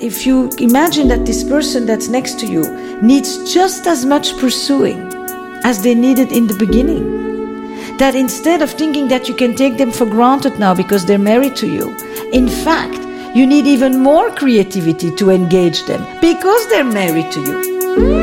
[0.00, 2.62] if you imagine that this person that's next to you
[3.02, 4.98] needs just as much pursuing
[5.62, 7.18] as they needed in the beginning,
[7.98, 11.54] that instead of thinking that you can take them for granted now because they're married
[11.56, 11.94] to you,
[12.32, 12.96] in fact,
[13.36, 18.19] you need even more creativity to engage them because they're married to you.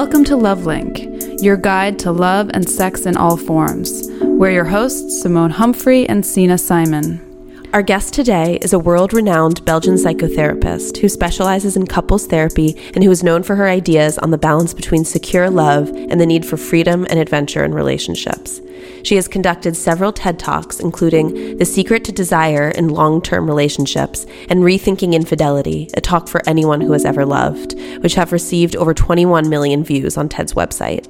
[0.00, 4.06] Welcome to LoveLink, your guide to love and sex in all forms.
[4.20, 7.68] We're your hosts, Simone Humphrey and Sina Simon.
[7.72, 13.02] Our guest today is a world renowned Belgian psychotherapist who specializes in couples therapy and
[13.02, 16.46] who is known for her ideas on the balance between secure love and the need
[16.46, 18.60] for freedom and adventure in relationships.
[19.02, 24.26] She has conducted several TED Talks, including The Secret to Desire in Long Term Relationships
[24.48, 28.94] and Rethinking Infidelity, a talk for anyone who has ever loved, which have received over
[28.94, 31.06] 21 million views on TED's website.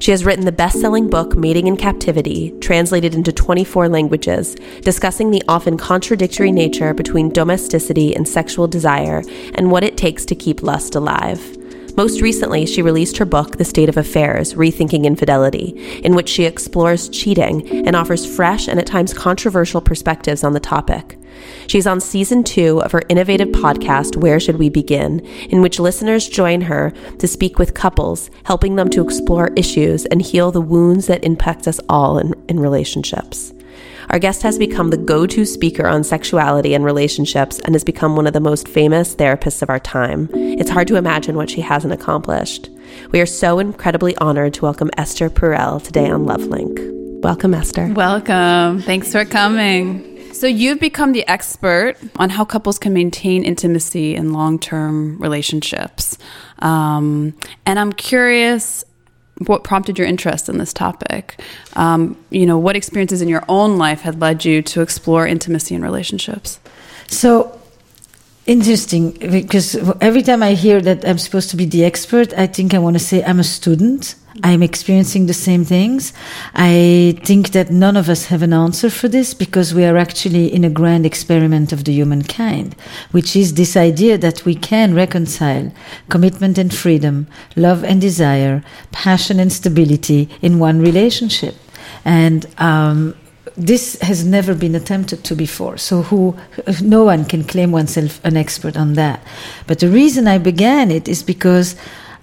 [0.00, 5.30] She has written the best selling book Mating in Captivity, translated into 24 languages, discussing
[5.30, 9.22] the often contradictory nature between domesticity and sexual desire
[9.54, 11.59] and what it takes to keep lust alive.
[11.96, 16.44] Most recently, she released her book, The State of Affairs Rethinking Infidelity, in which she
[16.44, 21.18] explores cheating and offers fresh and at times controversial perspectives on the topic.
[21.66, 26.28] She's on season two of her innovative podcast, Where Should We Begin, in which listeners
[26.28, 31.06] join her to speak with couples, helping them to explore issues and heal the wounds
[31.06, 33.52] that impact us all in, in relationships.
[34.10, 38.16] Our guest has become the go to speaker on sexuality and relationships and has become
[38.16, 40.28] one of the most famous therapists of our time.
[40.34, 42.70] It's hard to imagine what she hasn't accomplished.
[43.12, 47.22] We are so incredibly honored to welcome Esther Perel today on LoveLink.
[47.22, 47.86] Welcome, Esther.
[47.92, 48.82] Welcome.
[48.82, 50.34] Thanks for coming.
[50.34, 56.18] So, you've become the expert on how couples can maintain intimacy in long term relationships.
[56.58, 58.84] Um, and I'm curious
[59.46, 61.40] what prompted your interest in this topic?
[61.74, 65.74] Um, you know, what experiences in your own life had led you to explore intimacy
[65.74, 66.58] in relationships?
[67.08, 67.59] So
[68.50, 72.74] interesting because every time I hear that I'm supposed to be the expert, I think
[72.74, 74.16] I want to say I'm a student.
[74.42, 76.12] I'm experiencing the same things.
[76.54, 80.52] I think that none of us have an answer for this because we are actually
[80.52, 82.74] in a grand experiment of the humankind,
[83.12, 85.72] which is this idea that we can reconcile
[86.08, 91.54] commitment and freedom, love and desire, passion and stability in one relationship.
[92.04, 93.14] And um,
[93.56, 95.76] this has never been attempted to before.
[95.76, 96.36] So who,
[96.82, 99.22] no one can claim oneself an expert on that.
[99.66, 101.76] But the reason I began it is because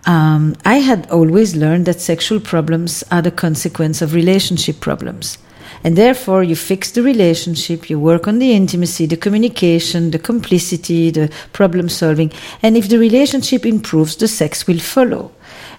[0.06, 5.38] um, I had always learned that sexual problems are the consequence of relationship problems.
[5.84, 11.12] And therefore, you fix the relationship, you work on the intimacy, the communication, the complicity,
[11.12, 12.32] the problem solving.
[12.64, 15.32] And if the relationship improves, the sex will follow.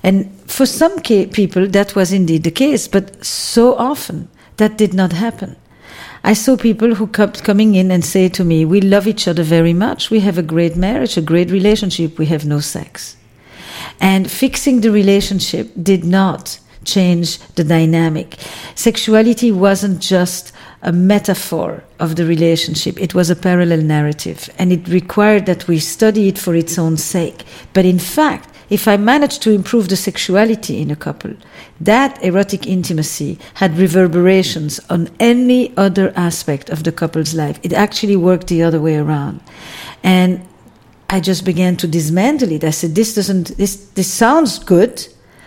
[0.02, 4.28] And for some people, that was indeed the case, but so often
[4.58, 5.56] that did not happen.
[6.22, 9.42] I saw people who kept coming in and say to me, We love each other
[9.42, 10.10] very much.
[10.10, 12.18] We have a great marriage, a great relationship.
[12.18, 13.16] We have no sex.
[14.00, 18.36] And fixing the relationship did not change the dynamic.
[18.74, 20.52] Sexuality wasn't just
[20.82, 24.48] a metaphor of the relationship, it was a parallel narrative.
[24.58, 27.44] And it required that we study it for its own sake.
[27.72, 31.34] But in fact, if I managed to improve the sexuality in a couple,
[31.80, 37.58] that erotic intimacy had reverberations on any other aspect of the couple's life.
[37.62, 39.40] It actually worked the other way around.
[40.02, 40.46] And
[41.08, 42.64] I just began to dismantle it.
[42.64, 45.06] I said, this doesn't, this, this sounds good,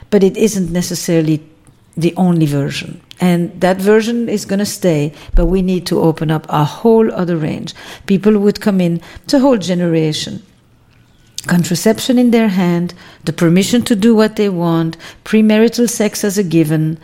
[0.09, 1.47] but it isn't necessarily
[1.95, 3.01] the only version.
[3.19, 7.13] And that version is going to stay, but we need to open up a whole
[7.13, 7.75] other range.
[8.07, 10.41] People would come in to a whole generation.
[11.47, 12.93] Contraception in their hand,
[13.23, 16.99] the permission to do what they want, premarital sex as a given,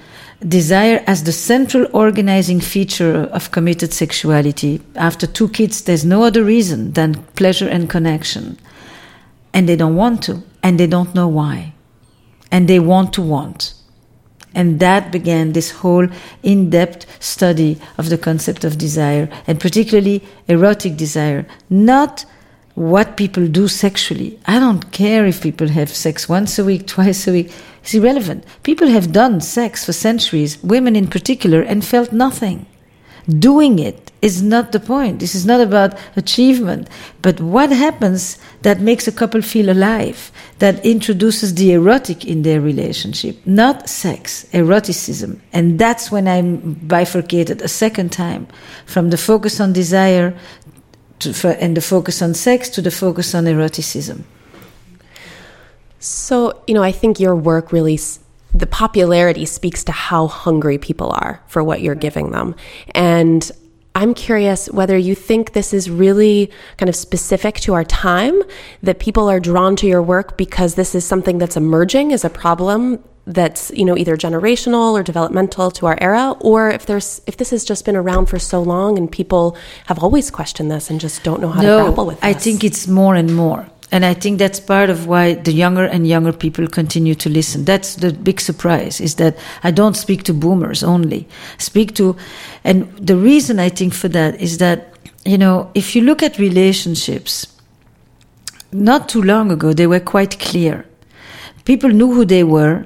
[0.47, 4.79] desire as the central organizing feature of committed sexuality.
[4.95, 8.59] After two kids, there's no other reason than pleasure and connection.
[9.53, 11.73] And they don't want to, and they don't know why.
[12.51, 13.73] And they want to want.
[14.53, 16.07] And that began this whole
[16.43, 21.45] in depth study of the concept of desire, and particularly erotic desire.
[21.69, 22.25] Not
[22.77, 24.39] what people do sexually.
[24.45, 27.51] I don't care if people have sex once a week, twice a week.
[27.81, 28.45] It's irrelevant.
[28.61, 32.67] People have done sex for centuries, women in particular, and felt nothing.
[33.27, 35.19] Doing it is not the point.
[35.19, 36.87] This is not about achievement.
[37.23, 42.61] But what happens that makes a couple feel alive, that introduces the erotic in their
[42.61, 45.41] relationship, not sex, eroticism.
[45.51, 48.47] And that's when I bifurcated a second time
[48.85, 50.37] from the focus on desire
[51.19, 54.25] to, and the focus on sex to the focus on eroticism.
[55.99, 57.99] So, you know, I think your work really,
[58.53, 62.55] the popularity speaks to how hungry people are for what you're giving them.
[62.93, 63.51] And
[63.97, 68.43] I'm curious whether you think this is really kind of specific to our time,
[68.83, 72.29] that people are drawn to your work because this is something that's emerging as a
[72.29, 77.35] problem that's you know either generational or developmental to our era or if there's if
[77.35, 79.57] this has just been around for so long and people
[79.87, 82.23] have always questioned this and just don't know how no, to grapple with this.
[82.23, 85.85] I think it's more and more and I think that's part of why the younger
[85.85, 87.63] and younger people continue to listen.
[87.63, 91.27] That's the big surprise is that I don't speak to boomers only.
[91.57, 92.17] Speak to,
[92.65, 94.93] and the reason I think for that is that,
[95.25, 97.47] you know, if you look at relationships,
[98.73, 100.85] not too long ago, they were quite clear.
[101.63, 102.85] People knew who they were.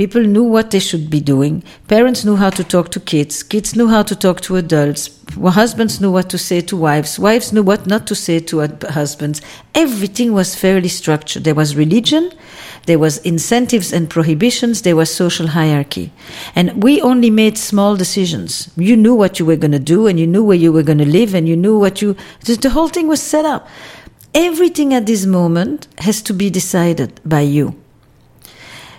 [0.00, 1.62] People knew what they should be doing.
[1.86, 3.42] Parents knew how to talk to kids.
[3.42, 5.10] Kids knew how to talk to adults.
[5.38, 7.18] Husbands knew what to say to wives.
[7.18, 9.42] Wives knew what not to say to husbands.
[9.74, 11.44] Everything was fairly structured.
[11.44, 12.32] There was religion.
[12.86, 14.80] There was incentives and prohibitions.
[14.80, 16.10] There was social hierarchy.
[16.54, 18.70] And we only made small decisions.
[18.78, 21.04] You knew what you were going to do and you knew where you were going
[21.04, 23.68] to live and you knew what you, the whole thing was set up.
[24.32, 27.79] Everything at this moment has to be decided by you.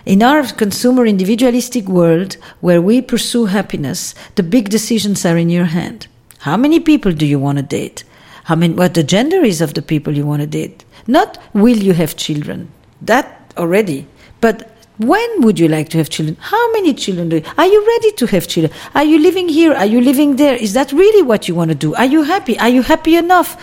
[0.04, 5.66] In our consumer individualistic world where we pursue happiness, the big decisions are in your
[5.66, 6.08] hand.
[6.38, 8.02] How many people do you want to date?
[8.44, 10.84] How many, what the gender is of the people you want to date?
[11.06, 12.72] Not will you have children?
[13.00, 14.08] That already.
[14.40, 16.36] But when would you like to have children?
[16.40, 17.44] How many children do you?
[17.56, 18.72] Are you ready to have children?
[18.96, 19.72] Are you living here?
[19.72, 20.56] Are you living there?
[20.56, 21.94] Is that really what you want to do?
[21.94, 22.58] Are you happy?
[22.58, 23.56] Are you happy enough?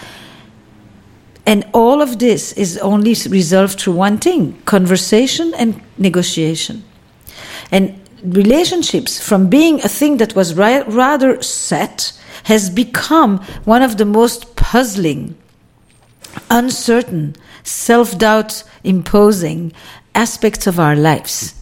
[1.49, 6.83] And all of this is only resolved through one thing conversation and negotiation.
[7.71, 12.13] And relationships, from being a thing that was ra- rather set,
[12.43, 15.35] has become one of the most puzzling,
[16.51, 19.73] uncertain, self doubt imposing
[20.13, 21.58] aspects of our lives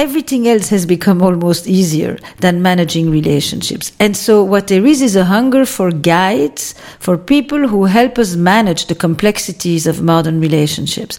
[0.00, 3.92] everything else has become almost easier than managing relationships.
[4.00, 8.34] And so, what there is is a hunger for guides, for people who help us
[8.34, 11.18] manage the complexities of modern relationships.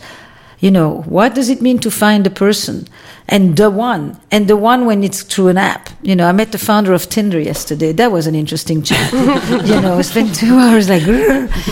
[0.62, 2.88] You know, what does it mean to find a person?
[3.28, 5.90] And the one, and the one when it's through an app.
[6.04, 7.92] You know, I met the founder of Tinder yesterday.
[7.94, 9.12] That was an interesting chat.
[9.66, 11.02] you know, I spent two hours like.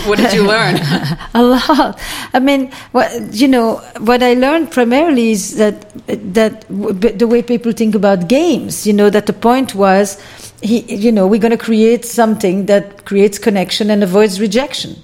[0.06, 0.76] what did you learn?
[1.34, 2.00] a lot.
[2.34, 5.88] I mean, what you know, what I learned primarily is that
[6.34, 8.88] that the way people think about games.
[8.88, 10.20] You know, that the point was,
[10.62, 14.96] he, you know, we're going to create something that creates connection and avoids rejection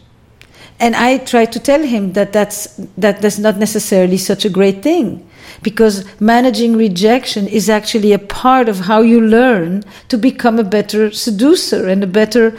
[0.79, 2.67] and I try to tell him that that's,
[2.99, 5.29] that that's not necessarily such a great thing.
[5.63, 11.11] Because managing rejection is actually a part of how you learn to become a better
[11.11, 12.57] seducer and a better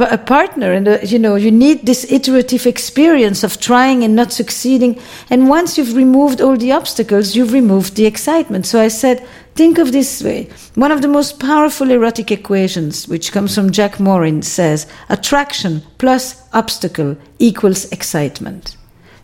[0.00, 4.32] a partner and a, you know you need this iterative experience of trying and not
[4.32, 4.98] succeeding.
[5.30, 8.66] And once you've removed all the obstacles you've removed the excitement.
[8.66, 10.48] So i said think of this way.
[10.74, 16.42] One of the most powerful erotic equations which comes from jack morin says attraction plus
[16.52, 18.76] obstacle equals excitement.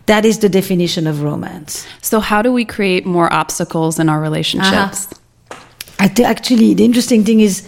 [0.07, 1.87] That is the definition of romance.
[2.03, 5.09] So how do we create more obstacles in our relationships?
[5.51, 6.25] Uh-huh.
[6.25, 7.67] actually the interesting thing is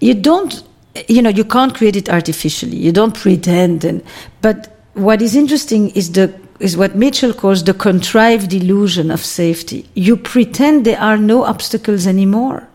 [0.00, 0.67] you don't
[1.08, 4.02] you know you can't create it artificially you don't pretend and
[4.40, 9.88] but what is interesting is the is what Mitchell calls the contrived illusion of safety
[9.94, 12.68] you pretend there are no obstacles anymore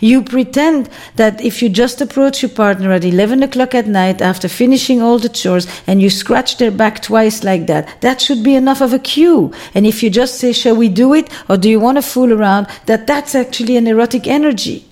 [0.00, 4.48] you pretend that if you just approach your partner at 11 o'clock at night after
[4.48, 8.54] finishing all the chores and you scratch their back twice like that, that should be
[8.54, 9.52] enough of a cue.
[9.74, 11.28] And if you just say, shall we do it?
[11.48, 12.68] Or do you want to fool around?
[12.86, 14.86] That that's actually an erotic energy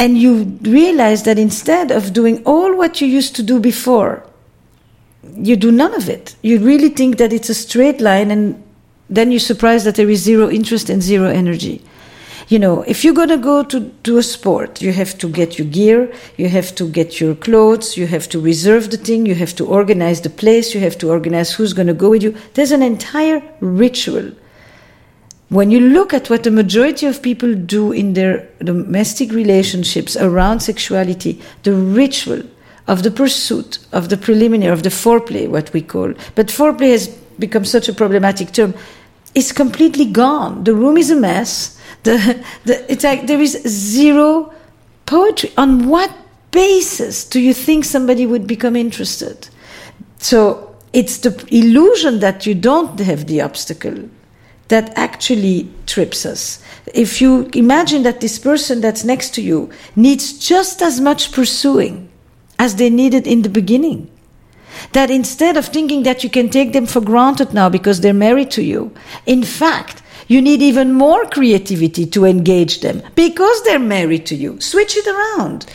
[0.00, 4.24] and you realize that instead of doing all what you used to do before,
[5.36, 6.34] you do none of it.
[6.40, 8.64] You really think that it's a straight line, and
[9.10, 11.82] then you're surprised that there is zero interest and zero energy.
[12.48, 15.68] You know, if you're to go to, to a sport, you have to get your
[15.68, 19.54] gear, you have to get your clothes, you have to reserve the thing, you have
[19.56, 22.34] to organize the place, you have to organize who's to go with you.
[22.54, 24.32] There's an entire ritual
[25.50, 30.60] when you look at what the majority of people do in their domestic relationships around
[30.60, 32.42] sexuality, the ritual
[32.86, 37.08] of the pursuit, of the preliminary, of the foreplay, what we call, but foreplay has
[37.40, 38.74] become such a problematic term,
[39.34, 40.62] is completely gone.
[40.62, 41.80] The room is a mess.
[42.04, 44.52] The, the, it's like there is zero
[45.06, 45.52] poetry.
[45.56, 46.14] On what
[46.52, 49.48] basis do you think somebody would become interested?
[50.18, 54.08] So it's the illusion that you don't have the obstacle
[54.70, 56.62] that actually trips us.
[56.94, 62.08] If you imagine that this person that's next to you needs just as much pursuing
[62.58, 64.10] as they needed in the beginning,
[64.92, 68.50] That instead of thinking that you can take them for granted now because they're married
[68.52, 68.92] to you,
[69.26, 74.60] in fact, you need even more creativity to engage them because they're married to you.
[74.60, 75.66] Switch it around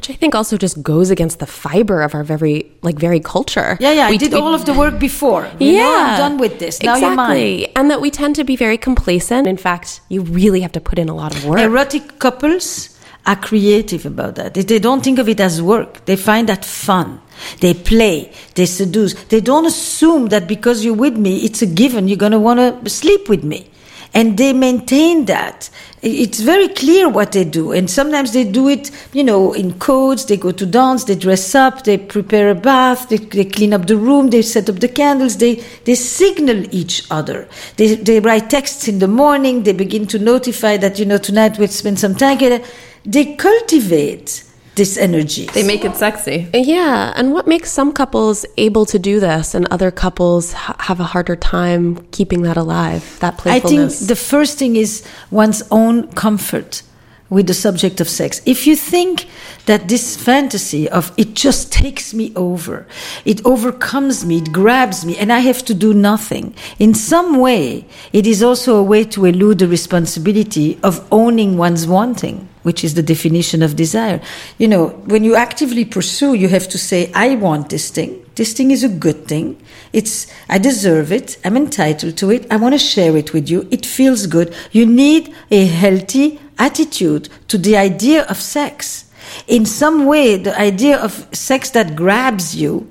[0.00, 3.76] which I think also just goes against the fiber of our very like very culture.
[3.80, 4.08] Yeah, yeah.
[4.08, 5.42] We I did all of the work before.
[5.58, 6.82] Yeah, know, I'm done with this.
[6.82, 7.06] Now exactly.
[7.06, 7.72] you're mine.
[7.76, 9.46] And that we tend to be very complacent.
[9.46, 11.60] In fact, you really have to put in a lot of work.
[11.60, 14.54] Erotic couples are creative about that.
[14.54, 16.02] They don't think of it as work.
[16.06, 17.20] They find that fun.
[17.60, 19.12] They play, they seduce.
[19.24, 22.58] They don't assume that because you're with me, it's a given you're going to want
[22.60, 23.70] to sleep with me
[24.12, 25.70] and they maintain that.
[26.02, 30.24] It's very clear what they do, and sometimes they do it, you know, in codes.
[30.24, 33.86] They go to dance, they dress up, they prepare a bath, they, they clean up
[33.86, 37.48] the room, they set up the candles, they they signal each other.
[37.76, 39.64] They they write texts in the morning.
[39.64, 42.64] They begin to notify that you know tonight we'll spend some time together.
[43.04, 45.46] They cultivate this energy.
[45.46, 46.48] They make it sexy.
[46.54, 47.12] Uh, yeah.
[47.16, 51.04] And what makes some couples able to do this and other couples ha- have a
[51.04, 53.96] harder time keeping that alive, that playfulness?
[53.96, 56.82] I think the first thing is one's own comfort
[57.30, 58.42] with the subject of sex.
[58.44, 59.28] If you think
[59.66, 62.86] that this fantasy of it just takes me over,
[63.24, 67.86] it overcomes me, it grabs me, and I have to do nothing, in some way,
[68.12, 72.94] it is also a way to elude the responsibility of owning one's wanting which is
[72.94, 74.20] the definition of desire.
[74.58, 78.22] You know, when you actively pursue, you have to say, I want this thing.
[78.34, 79.60] This thing is a good thing.
[79.92, 81.38] It's, I deserve it.
[81.44, 82.50] I'm entitled to it.
[82.50, 83.66] I want to share it with you.
[83.70, 84.54] It feels good.
[84.72, 89.06] You need a healthy attitude to the idea of sex.
[89.48, 92.86] In some way, the idea of sex that grabs you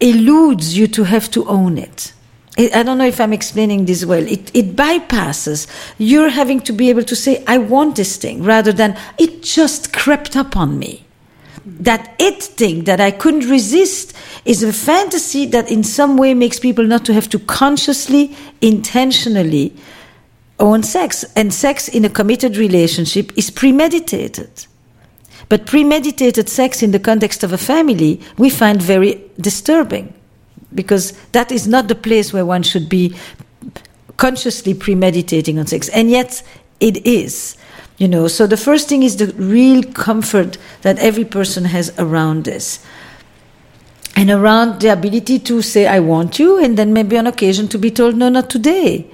[0.00, 2.12] eludes you to have to own it.
[2.58, 4.26] I don't know if I'm explaining this well.
[4.26, 5.66] It, it bypasses.
[5.96, 9.92] You're having to be able to say, I want this thing, rather than it just
[9.92, 11.06] crept up on me.
[11.64, 16.58] That it thing that I couldn't resist is a fantasy that in some way makes
[16.58, 19.74] people not to have to consciously, intentionally
[20.62, 21.24] own sex.
[21.36, 24.66] And sex in a committed relationship is premeditated.
[25.50, 30.14] But premeditated sex in the context of a family, we find very disturbing
[30.74, 33.14] because that is not the place where one should be
[34.16, 36.42] consciously premeditating on sex and yet
[36.80, 37.56] it is
[37.98, 42.44] you know so the first thing is the real comfort that every person has around
[42.44, 42.84] this
[44.14, 47.78] and around the ability to say i want you and then maybe on occasion to
[47.78, 49.06] be told no not today.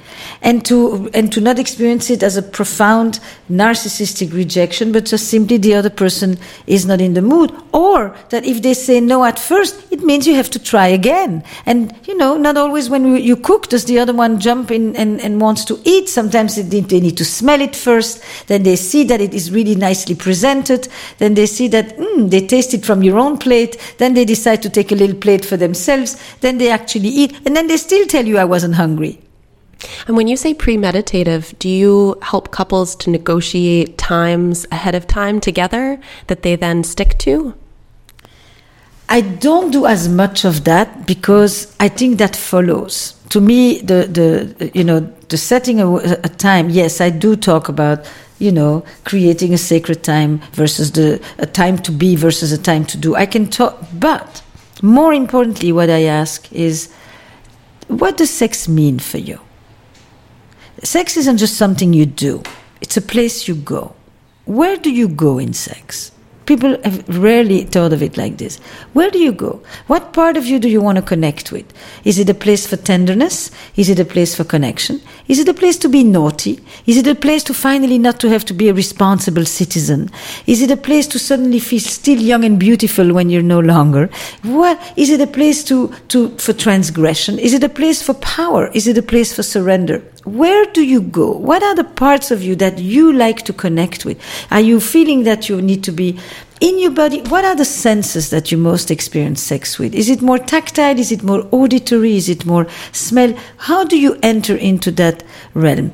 [0.43, 5.57] And to and to not experience it as a profound narcissistic rejection but just simply
[5.59, 7.53] the other person is not in the mood.
[7.73, 11.43] Or that if they say no at first it means you have to try again.
[11.67, 15.21] And you know not always when you cook does the other one jump in and,
[15.21, 16.09] and wants to eat?
[16.09, 18.23] Sometimes they need to smell it first.
[18.47, 20.89] Then they see that it is really nicely presented.
[21.19, 23.77] Then they see that mm, they taste it from your own plate.
[23.99, 27.57] Then they decide to take a little plate for themselves then they actually eat and
[27.57, 29.21] then they still tell you i wasn't hungry
[30.07, 35.41] and when you say premeditative, do you help couples to negotiate times ahead of time
[35.41, 37.55] together that they then stick to?
[39.09, 43.15] I don't do as much of that because I think that follows.
[43.31, 46.69] To me, the, the you know the setting a, a time.
[46.71, 51.79] Yes, I do talk about you know creating a sacred time versus the a time
[51.79, 53.15] to be versus a time to do.
[53.15, 54.43] I can talk, but
[54.83, 56.93] more importantly, what I ask is,
[57.89, 59.41] what does sex mean for you?
[60.83, 62.43] Sex isn't just something you do,
[62.81, 63.95] it's a place you go.
[64.45, 66.13] Where do you go in sex?
[66.49, 68.57] People have rarely thought of it like this.
[68.95, 69.61] Where do you go?
[69.87, 71.67] What part of you do you want to connect with?
[72.05, 73.51] Is it a place for tenderness?
[73.77, 75.03] Is it a place for connection?
[75.27, 76.59] Is it a place to be naughty?
[76.87, 80.11] Is it a place to finally not to have to be a responsible citizen?
[80.47, 84.09] Is it a place to suddenly feel still young and beautiful when you're no longer?
[84.43, 87.39] What is it a place to, to for transgression?
[87.39, 88.69] Is it a place for power?
[88.69, 90.03] Is it a place for surrender?
[90.25, 91.31] Where do you go?
[91.31, 94.21] What are the parts of you that you like to connect with?
[94.51, 96.19] Are you feeling that you need to be
[96.61, 97.23] in your body?
[97.23, 99.95] What are the senses that you most experience sex with?
[99.95, 100.99] Is it more tactile?
[100.99, 102.17] Is it more auditory?
[102.17, 103.33] Is it more smell?
[103.59, 105.23] How do you enter into that
[105.55, 105.93] realm?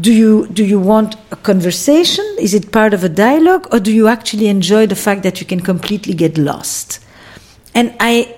[0.00, 2.24] Do you, do you want a conversation?
[2.40, 3.68] Is it part of a dialogue?
[3.72, 6.98] Or do you actually enjoy the fact that you can completely get lost?
[7.72, 8.36] And I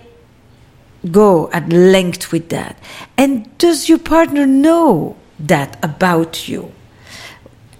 [1.11, 2.79] go at length with that.
[3.17, 6.73] And does your partner know that about you?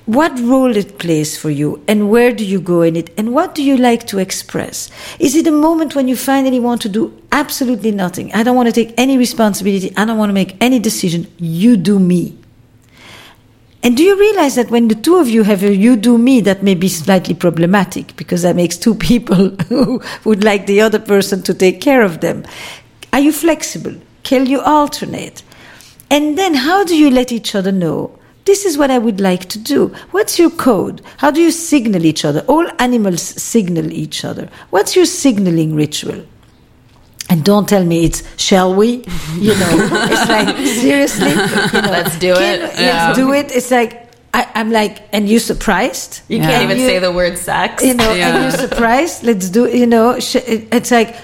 [0.07, 3.55] What role it plays for you, and where do you go in it, and what
[3.55, 4.91] do you like to express?
[5.21, 8.33] Is it a moment when you finally want to do absolutely nothing?
[8.35, 11.33] I don't want to take any responsibility, I don't want to make any decision.
[11.39, 12.37] You do me.
[13.85, 16.41] And do you realize that when the two of you have a you do me,
[16.43, 20.99] that may be slightly problematic because that makes two people who would like the other
[20.99, 22.45] person to take care of them.
[23.13, 23.95] Are you flexible?
[24.25, 25.43] Can you alternate?
[26.13, 28.17] And then how do you let each other know?
[28.45, 29.89] This is what I would like to do.
[30.11, 31.01] What's your code?
[31.19, 32.41] How do you signal each other?
[32.49, 34.49] All animals signal each other.
[34.71, 36.25] What's your signaling ritual?
[37.31, 39.05] And don't tell me it's shall we?
[39.39, 39.73] You know,
[40.13, 41.31] it's like seriously.
[41.31, 42.79] You know, Let's do can- it.
[42.79, 43.51] Let's do it.
[43.53, 46.21] It's like I, I'm like, and you surprised?
[46.29, 46.51] You Yeah.
[46.51, 47.83] can't even You- say the word sex.
[47.85, 48.29] You know, Yeah.
[48.35, 49.23] and you're surprised.
[49.23, 49.67] Let's do.
[49.69, 51.15] You know, sh- it's like,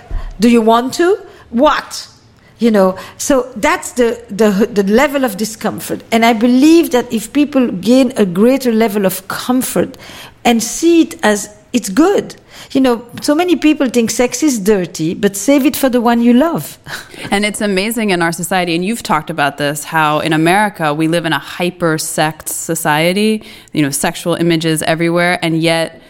[0.41, 1.19] do you want to?
[1.51, 2.09] What?
[2.59, 2.97] You know.
[3.19, 8.13] So that's the the the level of discomfort, and I believe that if people gain
[8.17, 9.97] a greater level of comfort
[10.45, 12.35] and see it as it's good.
[12.73, 16.21] You know, so many people think sex is dirty, but save it for the one
[16.23, 16.79] you love.
[17.31, 21.07] And it's amazing in our society, and you've talked about this, how in America we
[21.09, 26.01] live in a hyper sex society, you know, sexual images everywhere, and yet,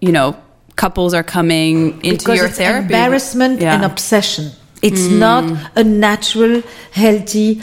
[0.00, 0.36] you know,
[0.76, 2.84] couples are coming into because your it's therapy.
[2.84, 3.74] embarrassment Yeah.
[3.74, 4.50] and obsession.
[4.82, 5.70] It's not mm.
[5.76, 7.62] a natural, healthy,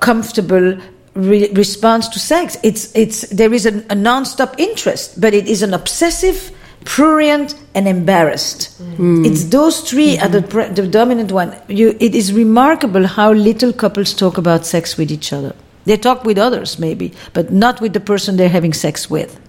[0.00, 0.78] comfortable
[1.14, 2.56] re- response to sex.
[2.62, 6.50] It's it's there is an, a non-stop interest, but it is an obsessive,
[6.84, 8.80] prurient, and embarrassed.
[8.98, 9.26] Mm.
[9.26, 10.48] It's those 3 are the, mm-hmm.
[10.48, 11.54] pre- the dominant one.
[11.68, 15.54] You, it is remarkable how little couples talk about sex with each other.
[15.86, 19.40] They talk with others, maybe, but not with the person they're having sex with.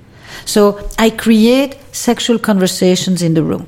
[0.46, 3.68] So I create sexual conversations in the room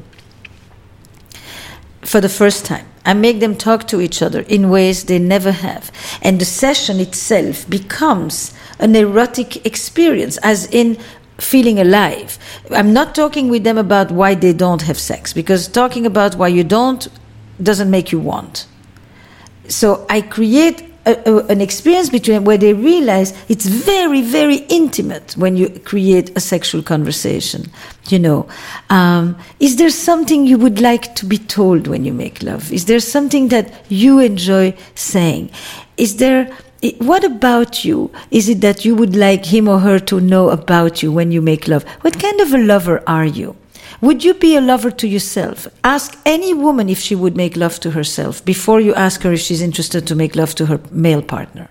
[2.01, 2.85] for the first time.
[3.05, 5.91] I make them talk to each other in ways they never have.
[6.21, 10.97] And the session itself becomes an erotic experience, as in
[11.37, 12.37] feeling alive.
[12.71, 16.47] I'm not talking with them about why they don't have sex, because talking about why
[16.47, 17.07] you don't
[17.61, 18.67] doesn't make you want.
[19.67, 25.35] So I create a, a, an experience between where they realize it's very, very intimate
[25.37, 27.71] when you create a sexual conversation.
[28.07, 28.47] You know,
[28.89, 32.71] um, is there something you would like to be told when you make love?
[32.71, 35.51] Is there something that you enjoy saying?
[35.97, 36.55] Is there
[36.99, 38.11] what about you?
[38.29, 41.41] Is it that you would like him or her to know about you when you
[41.41, 41.85] make love?
[42.01, 43.55] What kind of a lover are you?
[44.01, 45.67] Would you be a lover to yourself?
[45.83, 49.39] Ask any woman if she would make love to herself before you ask her if
[49.39, 51.69] she's interested to make love to her male partner.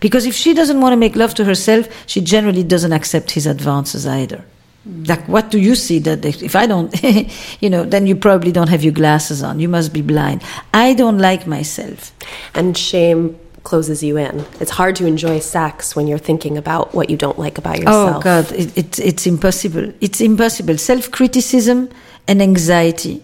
[0.00, 3.46] Because if she doesn't want to make love to herself, she generally doesn't accept his
[3.46, 4.44] advances either.
[4.86, 6.94] Like, what do you see that if I don't,
[7.60, 9.58] you know, then you probably don't have your glasses on.
[9.58, 10.42] You must be blind.
[10.74, 12.12] I don't like myself.
[12.54, 14.44] And shame closes you in.
[14.60, 17.80] It's hard to enjoy sex when you're thinking about what you don't like about oh,
[17.80, 18.16] yourself.
[18.16, 19.92] Oh God, it, it, it's impossible.
[20.00, 20.78] It's impossible.
[20.78, 21.88] Self criticism
[22.28, 23.22] and anxiety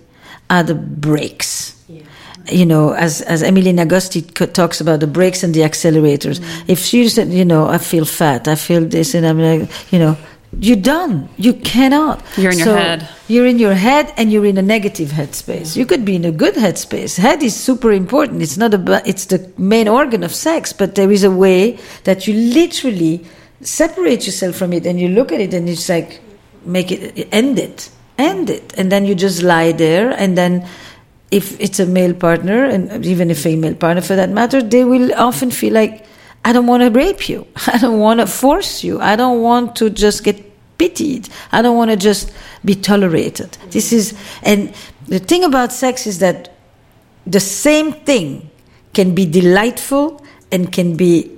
[0.48, 1.76] are the brakes.
[2.50, 4.22] You know, as as Emily Nagoski
[4.52, 6.40] talks about the brakes and the accelerators.
[6.40, 6.68] Mm.
[6.68, 9.98] If she said, you know, I feel fat, I feel this, and I'm like, you
[9.98, 10.16] know,
[10.58, 11.28] you're done.
[11.36, 12.22] You cannot.
[12.36, 13.08] You're in your head.
[13.28, 15.76] You're in your head, and you're in a negative headspace.
[15.76, 17.18] You could be in a good headspace.
[17.18, 18.42] Head is super important.
[18.42, 19.06] It's not about.
[19.06, 23.24] It's the main organ of sex, but there is a way that you literally
[23.62, 26.20] separate yourself from it, and you look at it, and it's like
[26.64, 30.66] make it end it, end it, and then you just lie there, and then
[31.30, 35.14] if it's a male partner and even a female partner for that matter, they will
[35.14, 36.04] often feel like,
[36.44, 37.46] I don't want to rape you.
[37.66, 39.00] I don't want to force you.
[39.00, 41.28] I don't want to just get pitied.
[41.52, 42.32] I don't want to just
[42.64, 43.56] be tolerated.
[43.70, 44.74] This is, and
[45.06, 46.54] the thing about sex is that
[47.26, 48.50] the same thing
[48.94, 51.30] can be delightful and can be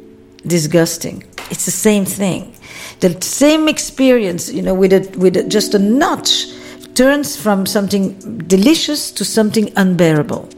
[0.47, 1.25] disgusting.
[1.51, 2.55] It's the same thing.
[3.01, 6.47] The same experience, you know, with a, with a, just a notch
[6.95, 10.49] turns from something delicious to something unbearable.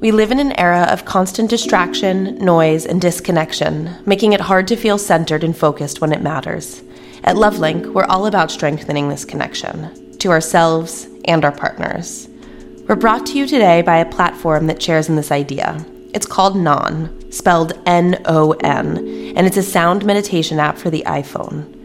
[0.00, 4.76] We live in an era of constant distraction, noise, and disconnection, making it hard to
[4.76, 6.82] feel centered and focused when it matters.
[7.22, 12.30] At Lovelink, we're all about strengthening this connection to ourselves and our partners.
[12.88, 15.84] We're brought to you today by a platform that shares in this idea.
[16.14, 18.96] It's called Non, spelled N O N,
[19.36, 21.76] and it's a sound meditation app for the iPhone.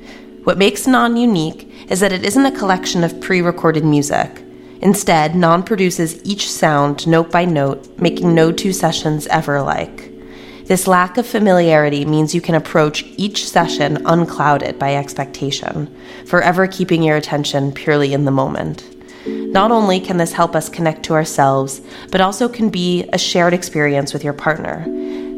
[0.45, 4.41] What makes Non unique is that it isn't a collection of pre recorded music.
[4.85, 10.11] Instead, Non produces each sound note by note, making no two sessions ever alike.
[10.65, 15.89] This lack of familiarity means you can approach each session unclouded by expectation,
[16.27, 18.85] forever keeping your attention purely in the moment.
[19.25, 23.55] Not only can this help us connect to ourselves, but also can be a shared
[23.55, 24.85] experience with your partner.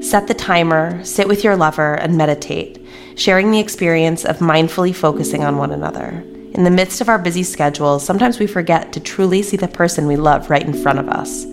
[0.03, 5.45] Set the timer, sit with your lover, and meditate, sharing the experience of mindfully focusing
[5.45, 6.21] on one another.
[6.57, 10.07] In the midst of our busy schedules, sometimes we forget to truly see the person
[10.07, 11.45] we love right in front of us.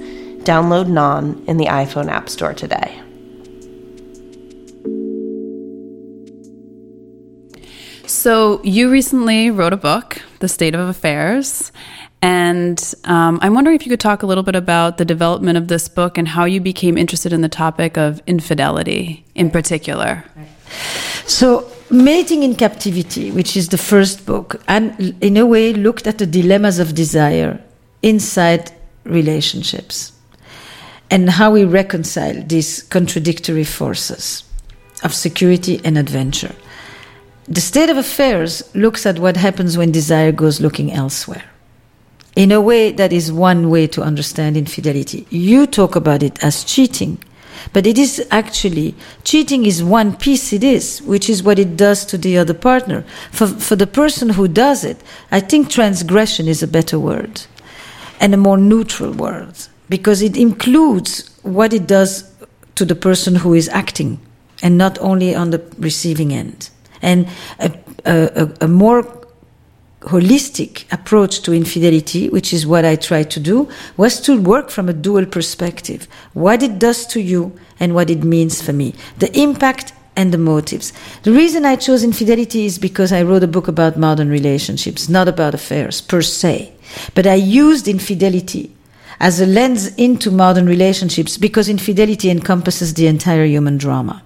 [0.45, 2.99] Download Non in the iPhone App Store today.
[8.07, 11.71] So, you recently wrote a book, The State of Affairs,
[12.23, 15.69] and um, I'm wondering if you could talk a little bit about the development of
[15.69, 20.25] this book and how you became interested in the topic of infidelity in particular.
[21.27, 26.18] So, Mating in Captivity, which is the first book, and in a way looked at
[26.18, 27.61] the dilemmas of desire
[28.03, 28.73] inside
[29.05, 30.12] relationships
[31.11, 34.44] and how we reconcile these contradictory forces
[35.03, 36.55] of security and adventure.
[37.47, 41.44] The state of affairs looks at what happens when desire goes looking elsewhere.
[42.35, 45.27] In a way, that is one way to understand infidelity.
[45.31, 47.18] You talk about it as cheating,
[47.73, 52.05] but it is actually, cheating is one piece it is, which is what it does
[52.07, 53.05] to the other partner.
[53.31, 54.99] For, for the person who does it,
[55.31, 57.43] I think transgression is a better word
[58.21, 59.55] and a more neutral word
[59.88, 62.31] because it includes what it does
[62.75, 64.21] to the person who is acting
[64.62, 66.71] and not only on the receiving end.
[67.03, 67.73] And a,
[68.07, 69.24] a, a more
[70.07, 74.88] holistic approach to infidelity, which is what I try to do, was to work from
[74.88, 76.07] a dual perspective.
[76.33, 78.95] What it does to you and what it means for me.
[79.19, 80.93] The impact and the motives.
[81.23, 85.29] The reason I chose infidelity is because I wrote a book about modern relationships, not
[85.29, 86.73] about affairs per se.
[87.14, 88.75] But I used infidelity
[89.21, 94.23] as a lens into modern relationships because infidelity encompasses the entire human drama.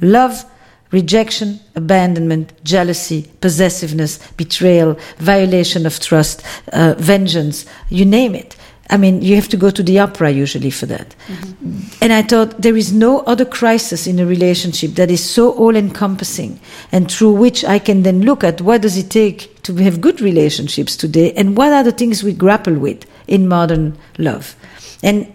[0.00, 0.44] Love,
[0.92, 8.56] rejection, abandonment, jealousy, possessiveness, betrayal, violation of trust, uh, vengeance, you name it.
[8.90, 11.14] I mean, you have to go to the opera usually for that.
[11.26, 11.80] Mm-hmm.
[12.02, 15.74] And I thought there is no other crisis in a relationship that is so all
[15.74, 20.02] encompassing and through which I can then look at what does it take to have
[20.02, 24.56] good relationships today and what are the things we grapple with in modern love.
[25.02, 25.32] And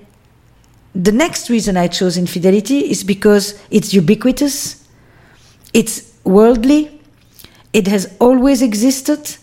[0.93, 4.76] the next reason I chose infidelity is because it's ubiquitous,
[5.73, 7.01] it's worldly,
[7.73, 9.37] it has always existed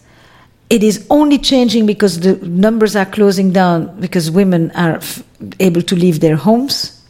[0.71, 5.23] it is only changing because the numbers are closing down because women are f-
[5.61, 7.03] able to leave their homes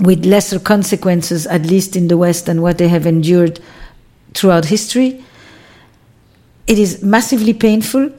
[0.00, 3.60] with lesser consequences, at least in the West, than what they have endured
[4.32, 5.22] throughout history.
[6.66, 8.10] It is massively painful,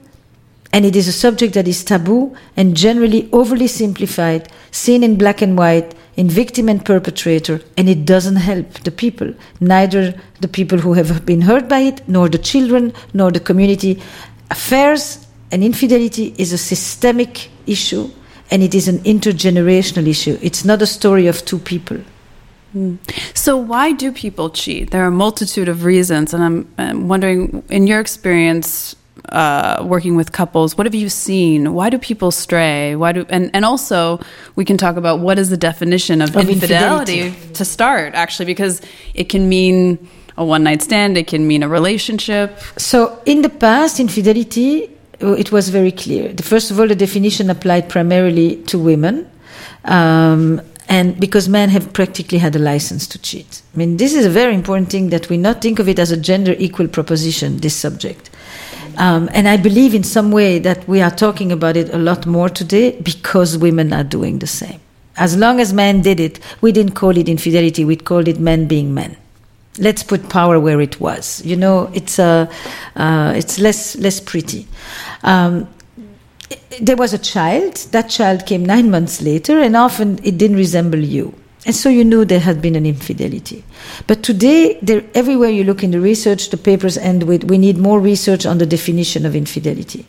[0.72, 5.42] and it is a subject that is taboo and generally overly simplified, seen in black
[5.42, 10.78] and white, in victim and perpetrator, and it doesn't help the people, neither the people
[10.78, 14.02] who have been hurt by it, nor the children, nor the community
[14.50, 18.10] affairs and infidelity is a systemic issue
[18.52, 20.38] and it is an intergenerational issue.
[20.42, 21.98] It's not a story of two people.
[22.74, 22.96] Hmm.
[23.34, 24.92] So, why do people cheat?
[24.92, 28.96] There are a multitude of reasons, and I'm, I'm wondering, in your experience
[29.30, 31.74] uh, working with couples, what have you seen?
[31.74, 32.96] Why do people stray?
[32.96, 34.20] Why do and and also
[34.56, 38.46] we can talk about what is the definition of, of infidelity, infidelity to start, actually,
[38.46, 38.82] because
[39.14, 40.08] it can mean
[40.38, 42.60] a one night stand, it can mean a relationship.
[42.78, 44.90] So, in the past, infidelity,
[45.22, 46.34] uh, it was very clear.
[46.42, 49.30] First of all, the definition applied primarily to women.
[49.86, 53.62] Um, and because men have practically had a license to cheat.
[53.74, 56.12] I mean, this is a very important thing that we not think of it as
[56.12, 58.30] a gender equal proposition, this subject.
[58.98, 62.26] Um, and I believe in some way that we are talking about it a lot
[62.26, 64.80] more today because women are doing the same.
[65.18, 68.68] As long as men did it, we didn't call it infidelity, we called it men
[68.68, 69.18] being men
[69.78, 71.44] let's put power where it was.
[71.46, 72.52] You know, it's uh,
[72.96, 74.68] uh, it's less less pretty.
[75.24, 75.68] Um,
[76.80, 77.76] there was a child.
[77.92, 81.34] That child came nine months later, and often it didn't resemble you.
[81.66, 83.64] And so you knew there had been an infidelity.
[84.06, 87.78] But today, there, everywhere you look in the research, the papers end with we need
[87.78, 90.06] more research on the definition of infidelity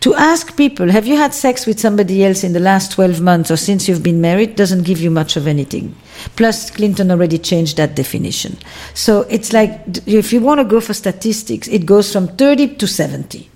[0.00, 3.50] to ask people, have you had sex with somebody else in the last 12 months
[3.50, 5.94] or since you've been married, doesn't give you much of anything.
[6.36, 8.56] Plus, Clinton already changed that definition.
[8.94, 12.86] So it's like, if you want to go for statistics, it goes from 30 to
[12.86, 13.50] 70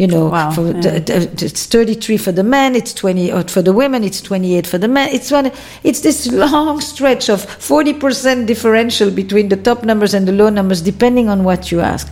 [0.00, 0.50] you know wow.
[0.50, 1.02] for, yeah.
[1.48, 4.88] it's 33 for the men it's 20 or for the women it's 28 for the
[4.88, 5.52] men it's one
[5.84, 10.80] it's this long stretch of 40% differential between the top numbers and the low numbers
[10.80, 12.10] depending on what you ask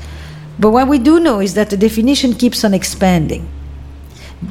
[0.59, 3.49] but what we do know is that the definition keeps on expanding.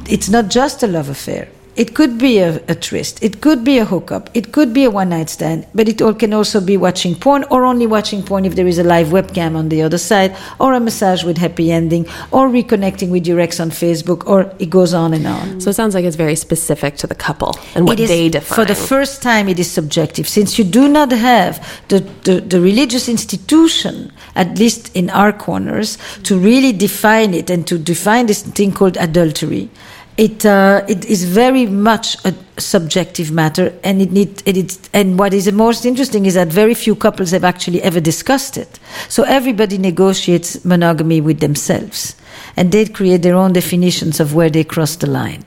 [0.08, 1.48] It's not just a love affair.
[1.78, 3.22] It could be a, a tryst.
[3.22, 4.30] It could be a hookup.
[4.34, 5.64] It could be a one night stand.
[5.76, 8.78] But it all can also be watching porn or only watching porn if there is
[8.78, 13.10] a live webcam on the other side, or a massage with happy ending, or reconnecting
[13.10, 15.60] with your ex on Facebook, or it goes on and on.
[15.60, 18.56] So it sounds like it's very specific to the couple and what is, they define.
[18.56, 20.26] For the first time, it is subjective.
[20.26, 25.96] Since you do not have the, the, the religious institution, at least in our corners,
[26.24, 29.70] to really define it and to define this thing called adultery
[30.18, 35.16] it uh, it is very much a subjective matter, and it need it, it and
[35.16, 38.80] what is the most interesting is that very few couples have actually ever discussed it.
[39.08, 42.16] So everybody negotiates monogamy with themselves,
[42.56, 45.44] and they create their own definitions of where they cross the line.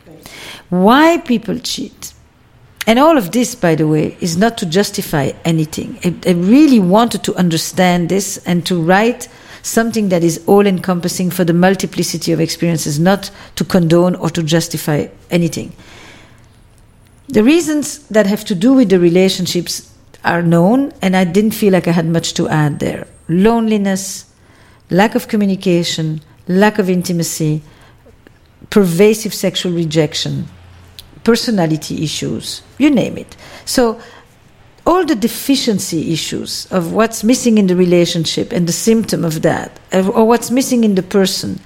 [0.69, 2.13] Why people cheat,
[2.87, 5.99] and all of this, by the way, is not to justify anything.
[6.05, 9.27] I, I really wanted to understand this and to write
[9.63, 14.43] something that is all encompassing for the multiplicity of experiences, not to condone or to
[14.43, 15.73] justify anything.
[17.29, 19.93] The reasons that have to do with the relationships
[20.23, 23.07] are known, and I didn't feel like I had much to add there.
[23.29, 24.25] Loneliness,
[24.89, 27.61] lack of communication, lack of intimacy,
[28.69, 30.47] pervasive sexual rejection,
[31.23, 33.35] personality issues, you name it.
[33.65, 34.01] So
[34.85, 39.79] all the deficiency issues of what's missing in the relationship and the symptom of that,
[39.93, 41.59] or what's missing in the person,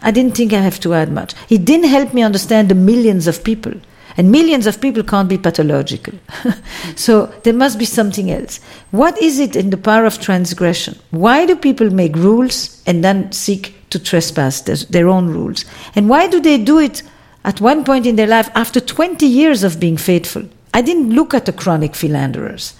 [0.00, 1.34] I didn't think I have to add much.
[1.48, 3.74] It didn't help me understand the millions of people.
[4.16, 6.14] And millions of people can't be pathological.
[6.96, 8.60] so there must be something else.
[8.90, 10.98] What is it in the power of transgression?
[11.10, 15.64] Why do people make rules and then seek to trespass their, their own rules?
[15.94, 17.02] And why do they do it
[17.44, 20.46] at one point in their life after 20 years of being faithful?
[20.74, 22.74] I didn't look at the chronic philanderers.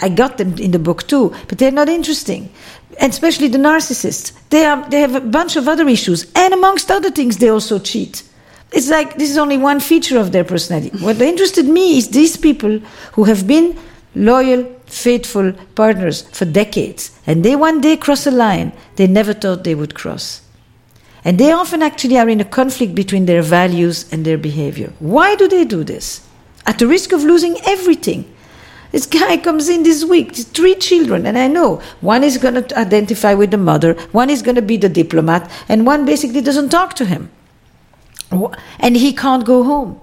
[0.00, 2.50] I got them in the book too, but they're not interesting.
[3.00, 4.32] And especially the narcissists.
[4.50, 6.30] They, are, they have a bunch of other issues.
[6.34, 8.22] And amongst other things, they also cheat.
[8.72, 10.96] It's like this is only one feature of their personality.
[10.98, 12.78] What interested me is these people
[13.12, 13.78] who have been
[14.14, 19.64] loyal, faithful partners for decades, and they one day cross a line they never thought
[19.64, 20.42] they would cross.
[21.24, 24.92] And they often actually are in a conflict between their values and their behavior.
[24.98, 26.26] Why do they do this?
[26.66, 28.24] At the risk of losing everything.
[28.90, 32.78] This guy comes in this week, three children, and I know one is going to
[32.78, 36.68] identify with the mother, one is going to be the diplomat, and one basically doesn't
[36.68, 37.30] talk to him.
[38.78, 39.98] And he can't go home.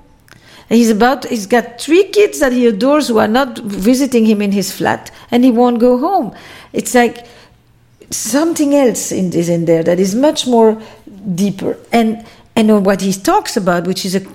[0.69, 4.52] He's about, he's got three kids that he adores who are not visiting him in
[4.52, 6.36] his flat, and he won't go home.
[6.74, 7.26] It's like
[8.12, 10.82] something else in, is in there that is much more
[11.36, 11.78] deeper.
[11.91, 12.26] And
[12.67, 14.26] and what he talks about, which is a,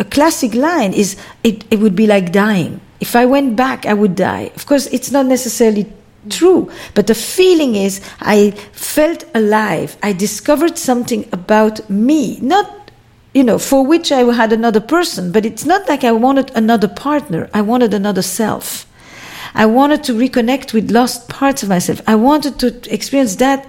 [0.00, 2.80] a classic line, is it, it would be like dying.
[2.98, 4.50] If I went back, I would die.
[4.56, 5.92] Of course, it's not necessarily
[6.30, 9.98] true, but the feeling is I felt alive.
[10.02, 12.90] I discovered something about me, not
[13.34, 16.86] you know, for which I had another person, but it's not like I wanted another
[16.88, 17.50] partner.
[17.52, 18.86] I wanted another self.
[19.54, 22.00] I wanted to reconnect with lost parts of myself.
[22.06, 23.68] I wanted to experience that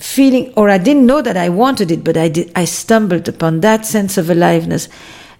[0.00, 3.60] feeling, or I didn't know that I wanted it, but I did, I stumbled upon
[3.60, 4.88] that sense of aliveness.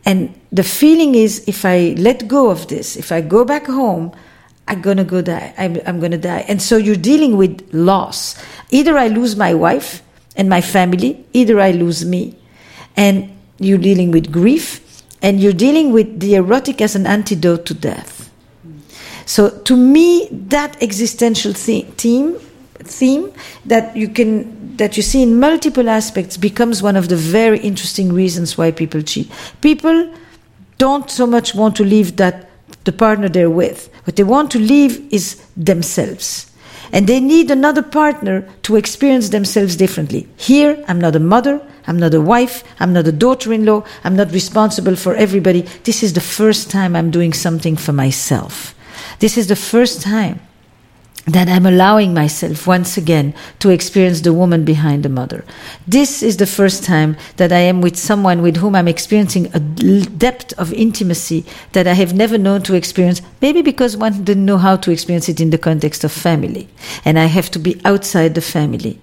[0.05, 4.13] And the feeling is if I let go of this, if I go back home,
[4.69, 5.55] I'm gonna go die.
[5.59, 6.45] I'm, I'm gonna die.
[6.47, 8.37] And so you're dealing with loss.
[8.71, 10.03] Either I lose my wife
[10.37, 12.37] and my family, either I lose me.
[12.97, 17.75] And you're dealing with grief, and you're dealing with the erotic as an antidote to
[17.75, 18.31] death.
[19.27, 22.41] So to me, that existential theme
[22.85, 23.33] theme
[23.67, 28.13] that you can that you see in multiple aspects becomes one of the very interesting
[28.13, 29.31] reasons why people cheat.
[29.61, 30.15] People
[30.79, 32.49] don't so much want to leave that
[32.85, 33.91] the partner they're with.
[34.05, 36.51] What they want to leave is themselves.
[36.93, 40.27] And they need another partner to experience themselves differently.
[40.37, 43.85] Here, I'm not a mother, I'm not a wife, I'm not a daughter in law,
[44.03, 45.63] I'm not responsible for everybody.
[45.85, 48.75] This is the first time I'm doing something for myself.
[49.19, 50.41] This is the first time
[51.27, 55.45] that I'm allowing myself once again to experience the woman behind the mother.
[55.87, 59.61] This is the first time that I am with someone with whom I'm experiencing a
[59.61, 64.59] depth of intimacy that I have never known to experience, maybe because one didn't know
[64.59, 66.69] how to experience it in the context of family.
[67.05, 68.99] And I have to be outside the family.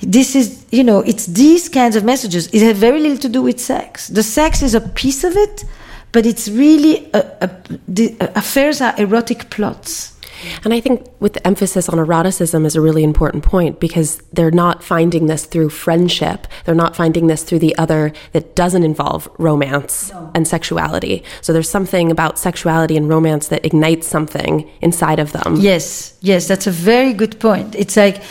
[0.00, 2.48] This is, you know, it's these kinds of messages.
[2.48, 4.08] It has very little to do with sex.
[4.08, 5.64] The sex is a piece of it,
[6.12, 7.50] but it's really, a, a,
[7.86, 10.16] the affairs are erotic plots
[10.64, 14.50] and I think with the emphasis on eroticism is a really important point because they're
[14.50, 16.46] not finding this through friendship.
[16.64, 20.30] They're not finding this through the other that doesn't involve romance no.
[20.34, 21.24] and sexuality.
[21.40, 25.56] So there's something about sexuality and romance that ignites something inside of them.
[25.56, 27.74] Yes, yes, that's a very good point.
[27.74, 28.22] It's like,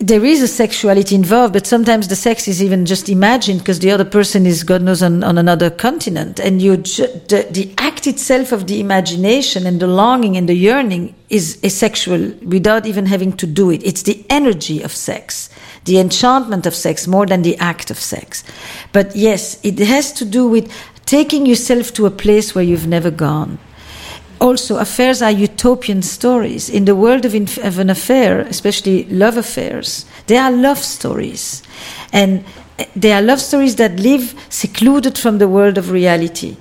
[0.00, 3.90] there is a sexuality involved, but sometimes the sex is even just imagined because the
[3.90, 6.38] other person is, God knows, on, on another continent.
[6.38, 10.54] And you, ju- the, the, act itself of the imagination and the longing and the
[10.54, 13.84] yearning is asexual without even having to do it.
[13.84, 15.50] It's the energy of sex,
[15.84, 18.44] the enchantment of sex more than the act of sex.
[18.92, 20.72] But yes, it has to do with
[21.06, 23.58] taking yourself to a place where you've never gone
[24.40, 30.06] also affairs are utopian stories in the world of, of, an affair especially love affairs
[30.26, 31.62] they are love stories
[32.12, 32.44] and
[32.94, 36.56] They are love stories that live secluded from the world of reality.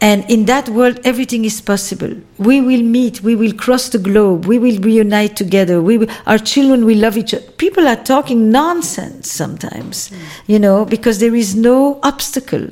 [0.00, 2.14] And in that world, everything is possible.
[2.36, 6.38] We will meet, we will cross the globe, we will reunite together, we will, our
[6.38, 7.44] children will love each other.
[7.52, 10.18] People are talking nonsense sometimes, mm.
[10.46, 12.68] you know, because there is no obstacle.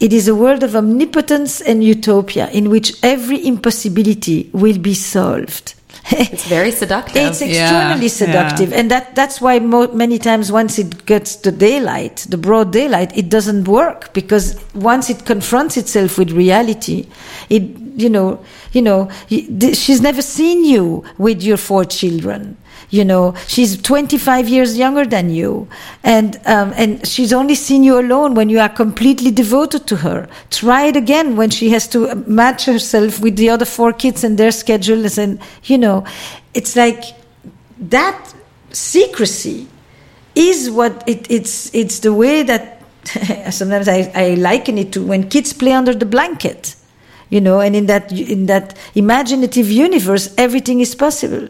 [0.00, 5.74] It is a world of omnipotence and utopia in which every impossibility will be solved.
[6.10, 7.16] it's very seductive.
[7.16, 8.78] It's extremely yeah, seductive, yeah.
[8.78, 13.16] and that that's why mo- many times once it gets the daylight, the broad daylight,
[13.16, 17.08] it doesn't work because once it confronts itself with reality,
[17.48, 17.62] it
[17.96, 22.58] you know you know she's never seen you with your four children
[22.94, 25.68] you know she's 25 years younger than you.
[26.02, 30.28] And um, and she's only seen you alone when you are completely devoted to her.
[30.50, 34.38] Try it again when she has to match herself with the other four kids and
[34.38, 36.04] their schedules and you know.
[36.54, 37.02] It's like
[37.90, 38.34] that
[38.70, 39.66] secrecy
[40.36, 42.82] is what it, it's it's the way that
[43.50, 46.76] sometimes I, I liken it to when kids play under the blanket
[47.30, 51.48] you know and in that in that imaginative universe everything is possible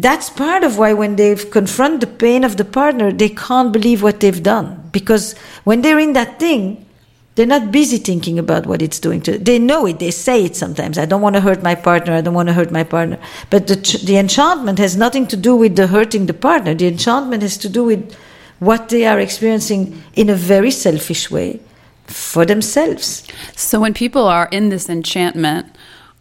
[0.00, 4.02] that's part of why when they confront the pain of the partner, they can't believe
[4.02, 4.88] what they've done.
[4.92, 6.86] Because when they're in that thing,
[7.34, 9.98] they're not busy thinking about what it's doing to They know it.
[9.98, 10.98] They say it sometimes.
[10.98, 12.14] I don't want to hurt my partner.
[12.14, 13.18] I don't want to hurt my partner.
[13.50, 16.74] But the, the enchantment has nothing to do with the hurting the partner.
[16.74, 18.14] The enchantment has to do with
[18.58, 21.60] what they are experiencing in a very selfish way
[22.04, 23.24] for themselves.
[23.54, 25.66] So when people are in this enchantment,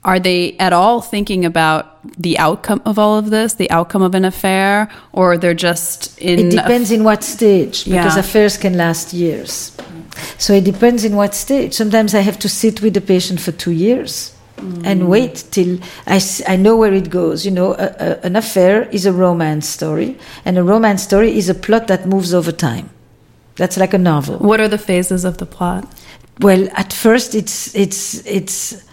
[0.08, 1.84] are they at all thinking about
[2.18, 6.40] the outcome of all of this, the outcome of an affair, or they're just in?
[6.40, 8.20] It depends in what stage, because yeah.
[8.20, 9.76] affairs can last years.
[10.38, 11.74] So it depends in what stage.
[11.74, 14.34] Sometimes I have to sit with the patient for two years.
[14.56, 14.86] Mm.
[14.86, 17.46] And wait till I, I know where it goes.
[17.46, 21.50] You know, a, a, an affair is a romance story, and a romance story is
[21.50, 22.90] a plot that moves over time.
[23.58, 24.38] That's like a novel.
[24.40, 25.86] What are the phases of the plot?
[26.40, 28.87] Well, at first, it's it's it's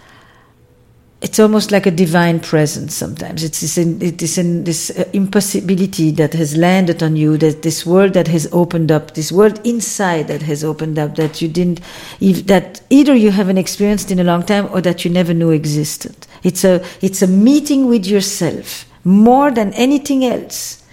[1.21, 3.43] it's almost like a divine presence sometimes.
[3.43, 7.61] It is in, it is in this uh, impossibility that has landed on you, that
[7.61, 11.47] this world that has opened up, this world inside that has opened up, that you
[11.47, 11.79] didn't,
[12.19, 15.51] if, that either you haven't experienced in a long time or that you never knew
[15.51, 16.27] existed.
[16.43, 20.83] It's a, it's a meeting with yourself more than anything else.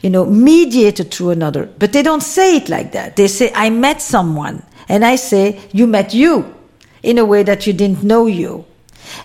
[0.00, 1.66] You know, mediated through another.
[1.78, 3.14] But they don't say it like that.
[3.14, 4.64] They say, I met someone.
[4.88, 6.56] And I say, you met you
[7.04, 8.64] in a way that you didn't know you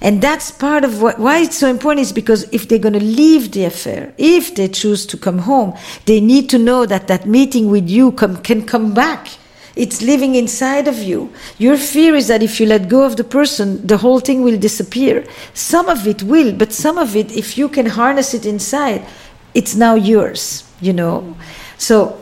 [0.01, 3.03] and that's part of what, why it's so important is because if they're going to
[3.03, 7.25] leave the affair, if they choose to come home, they need to know that that
[7.25, 9.29] meeting with you come, can come back.
[9.75, 11.31] It's living inside of you.
[11.60, 14.57] Your fear is that if you let go of the person, the whole thing will
[14.57, 15.23] disappear.
[15.53, 19.05] Some of it will, but some of it, if you can harness it inside,
[19.53, 21.38] it's now yours, you know.
[21.77, 22.19] So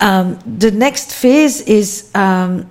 [0.00, 2.70] um, the next phase is um,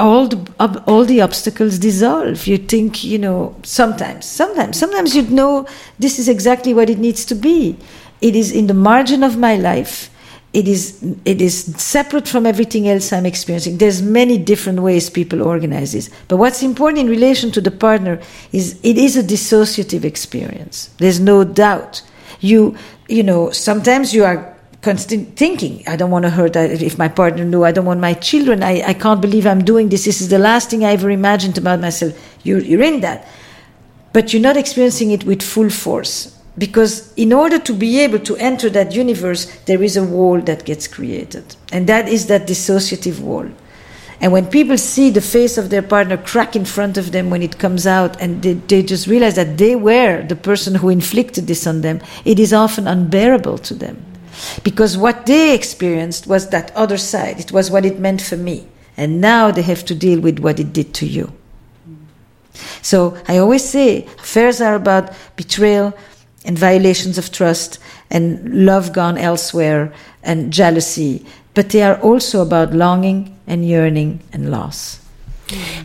[0.00, 2.46] all the all the obstacles dissolve.
[2.46, 5.66] You think, you know, sometimes, sometimes, sometimes you know
[5.98, 7.76] this is exactly what it needs to be.
[8.20, 10.10] It is in the margin of my life.
[10.52, 13.78] It is it is separate from everything else I'm experiencing.
[13.78, 16.10] There's many different ways people organize this.
[16.26, 20.90] But what's important in relation to the partner is it is a dissociative experience.
[20.98, 22.02] There's no doubt.
[22.40, 22.74] You
[23.08, 25.82] you know, sometimes you are constant thinking.
[25.86, 27.64] I don't want to hurt if my partner knew.
[27.64, 28.62] I don't want my children.
[28.62, 30.04] I, I can't believe I'm doing this.
[30.04, 32.12] This is the last thing I ever imagined about myself.
[32.44, 33.28] You're, you're in that.
[34.12, 36.36] But you're not experiencing it with full force.
[36.58, 40.64] Because in order to be able to enter that universe, there is a wall that
[40.64, 41.56] gets created.
[41.72, 43.48] And that is that dissociative wall.
[44.22, 47.42] And when people see the face of their partner crack in front of them when
[47.42, 51.46] it comes out, and they, they just realize that they were the person who inflicted
[51.46, 54.09] this on them, it is often unbearable to them
[54.62, 57.40] because what they experienced was that other side.
[57.40, 58.66] It was what it meant for me.
[58.96, 61.32] And now they have to deal with what it did to you.
[62.82, 65.96] So I always say affairs are about betrayal
[66.44, 67.78] and violations of trust
[68.10, 71.24] and love gone elsewhere and jealousy,
[71.54, 74.99] but they are also about longing and yearning and loss.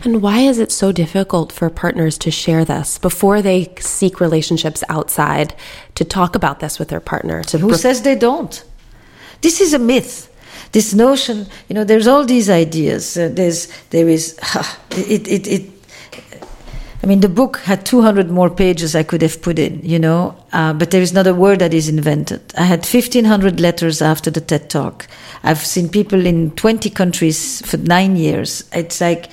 [0.04, 4.84] And why is it so difficult for partners to share this before they seek relationships
[4.88, 5.54] outside
[5.94, 7.42] to talk about this with their partner?
[7.50, 8.64] Who says they don't?
[9.40, 10.32] This is a myth.
[10.72, 13.16] This notion, you know, there's all these ideas.
[13.16, 14.38] Uh, there's, there is,
[14.90, 15.70] it, it, it,
[17.02, 20.34] I mean, the book had 200 more pages I could have put in, you know,
[20.52, 22.40] uh, but there is not a word that is invented.
[22.58, 25.06] I had 1,500 letters after the TED Talk.
[25.42, 28.68] I've seen people in 20 countries for nine years.
[28.72, 29.30] It's like,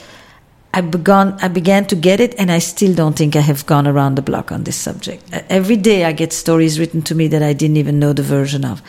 [0.73, 3.87] I began, I began to get it, and I still don't think I have gone
[3.87, 5.23] around the block on this subject.
[5.49, 8.65] Every day I get stories written to me that I didn't even know the version
[8.65, 8.81] of.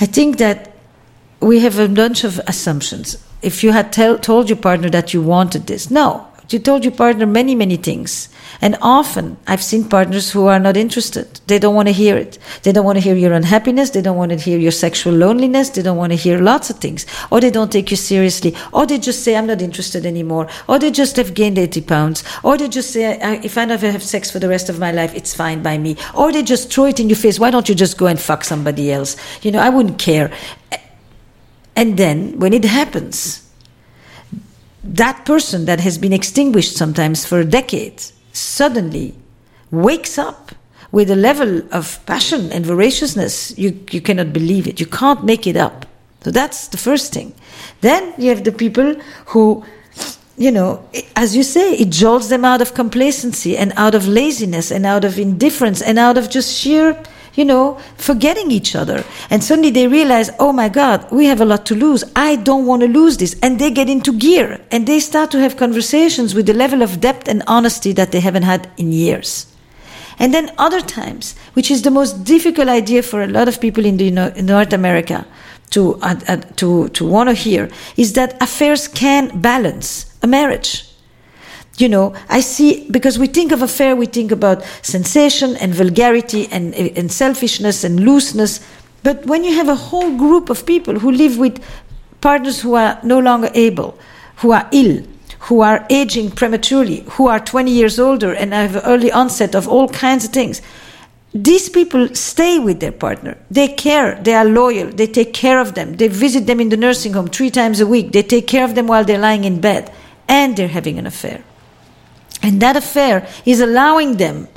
[0.00, 0.74] I think that
[1.40, 3.22] we have a bunch of assumptions.
[3.42, 6.94] If you had tell, told your partner that you wanted this, no, you told your
[6.94, 8.30] partner many, many things.
[8.60, 11.40] And often I've seen partners who are not interested.
[11.46, 12.38] They don't want to hear it.
[12.62, 13.90] They don't want to hear your unhappiness.
[13.90, 15.70] They don't want to hear your sexual loneliness.
[15.70, 17.06] They don't want to hear lots of things.
[17.30, 18.54] Or they don't take you seriously.
[18.72, 20.48] Or they just say, I'm not interested anymore.
[20.68, 22.24] Or they just have gained 80 pounds.
[22.42, 25.14] Or they just say, if I never have sex for the rest of my life,
[25.14, 25.96] it's fine by me.
[26.14, 27.38] Or they just throw it in your face.
[27.38, 29.16] Why don't you just go and fuck somebody else?
[29.42, 30.32] You know, I wouldn't care.
[31.76, 33.48] And then when it happens,
[34.82, 38.02] that person that has been extinguished sometimes for a decade
[38.40, 39.14] suddenly
[39.70, 40.52] wakes up
[40.92, 44.80] with a level of passion and voraciousness, you, you cannot believe it.
[44.80, 45.86] You can't make it up.
[46.22, 47.32] So that's the first thing.
[47.80, 48.94] Then you have the people
[49.26, 49.64] who,
[50.36, 50.84] you know,
[51.16, 55.04] as you say, it jolts them out of complacency and out of laziness and out
[55.04, 57.00] of indifference and out of just sheer
[57.34, 59.04] you know, forgetting each other.
[59.30, 62.04] And suddenly they realize, oh my God, we have a lot to lose.
[62.16, 63.36] I don't want to lose this.
[63.42, 67.00] And they get into gear and they start to have conversations with the level of
[67.00, 69.46] depth and honesty that they haven't had in years.
[70.18, 73.86] And then other times, which is the most difficult idea for a lot of people
[73.86, 75.26] in, the, in North America
[75.70, 80.89] to, uh, uh, to, to want to hear, is that affairs can balance a marriage
[81.76, 86.48] you know, I see, because we think of affair, we think about sensation and vulgarity
[86.50, 88.60] and, and selfishness and looseness.
[89.02, 91.62] But when you have a whole group of people who live with
[92.20, 93.98] partners who are no longer able,
[94.36, 95.02] who are ill,
[95.40, 99.88] who are aging prematurely, who are 20 years older and have early onset of all
[99.88, 100.60] kinds of things,
[101.32, 103.38] these people stay with their partner.
[103.50, 104.20] They care.
[104.20, 104.90] They are loyal.
[104.90, 105.94] They take care of them.
[105.96, 108.12] They visit them in the nursing home three times a week.
[108.12, 109.92] They take care of them while they're lying in bed.
[110.28, 111.42] And they're having an affair.
[112.42, 114.48] And that affair is allowing them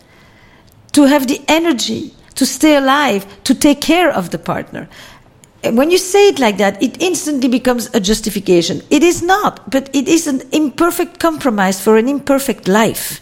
[0.93, 4.89] to have the energy to stay alive, to take care of the partner.
[5.63, 8.81] When you say it like that, it instantly becomes a justification.
[8.89, 13.21] It is not, but it is an imperfect compromise for an imperfect life,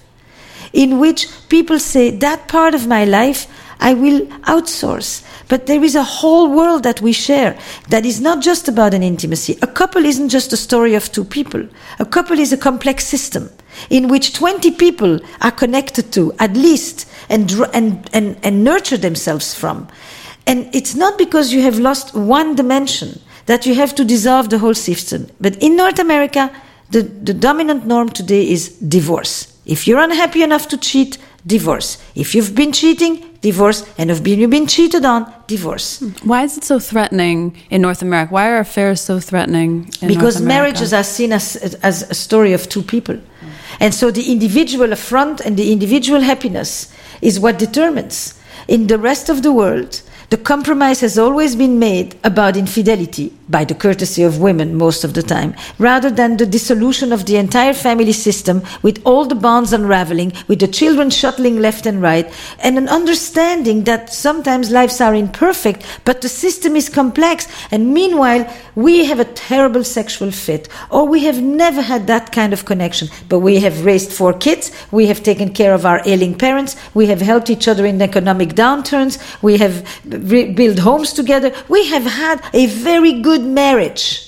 [0.73, 3.47] in which people say, That part of my life
[3.79, 5.23] I will outsource.
[5.51, 7.57] But there is a whole world that we share
[7.89, 9.57] that is not just about an intimacy.
[9.61, 11.67] A couple isn't just a story of two people.
[11.99, 13.49] A couple is a complex system
[13.89, 19.53] in which 20 people are connected to at least and, and, and, and nurture themselves
[19.53, 19.89] from.
[20.47, 24.59] And it's not because you have lost one dimension that you have to dissolve the
[24.59, 25.27] whole system.
[25.41, 26.49] But in North America,
[26.91, 29.53] the, the dominant norm today is divorce.
[29.65, 31.97] If you're unhappy enough to cheat, divorce.
[32.15, 33.83] If you've been cheating, divorce.
[33.97, 35.99] And if you've been cheated on, divorce.
[35.99, 36.27] Hmm.
[36.27, 38.33] Why is it so threatening in North America?
[38.33, 42.83] Why are affairs so threatening Because marriages are seen as, as a story of two
[42.83, 43.15] people.
[43.15, 43.47] Hmm.
[43.79, 48.39] And so the individual affront and the individual happiness is what determines.
[48.67, 53.65] In the rest of the world, the compromise has always been made about infidelity, by
[53.65, 57.73] the courtesy of women most of the time, rather than the dissolution of the entire
[57.73, 62.77] family system with all the bonds unraveling, with the children shuttling left and right, and
[62.77, 69.05] an understanding that sometimes lives are imperfect, but the system is complex, and meanwhile, we
[69.05, 73.39] have a terrible sexual fit, or we have never had that kind of connection, but
[73.39, 77.19] we have raised four kids, we have taken care of our ailing parents, we have
[77.19, 79.83] helped each other in economic downturns, we have
[80.55, 84.27] built homes together, we have had a very good marriage.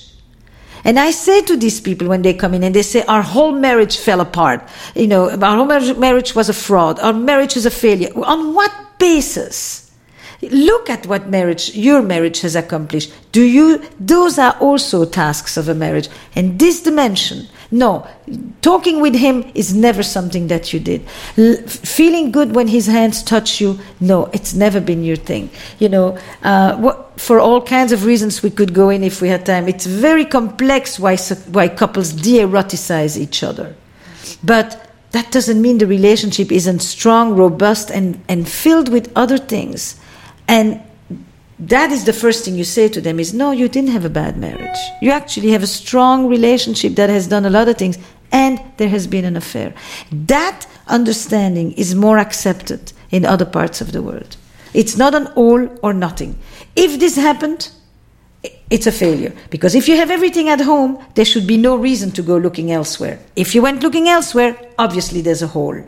[0.84, 3.52] And I say to these people when they come in and they say, our whole
[3.52, 4.68] marriage fell apart.
[4.94, 7.00] You know, our whole marriage was a fraud.
[7.00, 8.10] Our marriage is a failure.
[8.14, 9.90] On what basis?
[10.42, 13.12] Look at what marriage, your marriage has accomplished.
[13.32, 16.08] Do you, those are also tasks of a marriage.
[16.36, 18.06] And this dimension, no,
[18.62, 21.04] talking with him is never something that you did.
[21.36, 25.50] L- feeling good when his hands touch you, no, it's never been your thing.
[25.78, 29.28] You know, uh, what, for all kinds of reasons we could go in if we
[29.28, 29.68] had time.
[29.68, 33.74] It's very complex why, why couples de-eroticize each other.
[34.42, 40.00] But that doesn't mean the relationship isn't strong, robust, and, and filled with other things.
[40.48, 40.80] And
[41.68, 44.10] that is the first thing you say to them is no you didn't have a
[44.10, 44.78] bad marriage.
[45.00, 47.98] You actually have a strong relationship that has done a lot of things
[48.32, 49.72] and there has been an affair.
[50.10, 54.36] That understanding is more accepted in other parts of the world.
[54.72, 56.38] It's not an all or nothing.
[56.74, 57.70] If this happened
[58.68, 59.32] it's a failure.
[59.50, 62.72] Because if you have everything at home there should be no reason to go looking
[62.72, 63.20] elsewhere.
[63.36, 65.82] If you went looking elsewhere obviously there's a hole.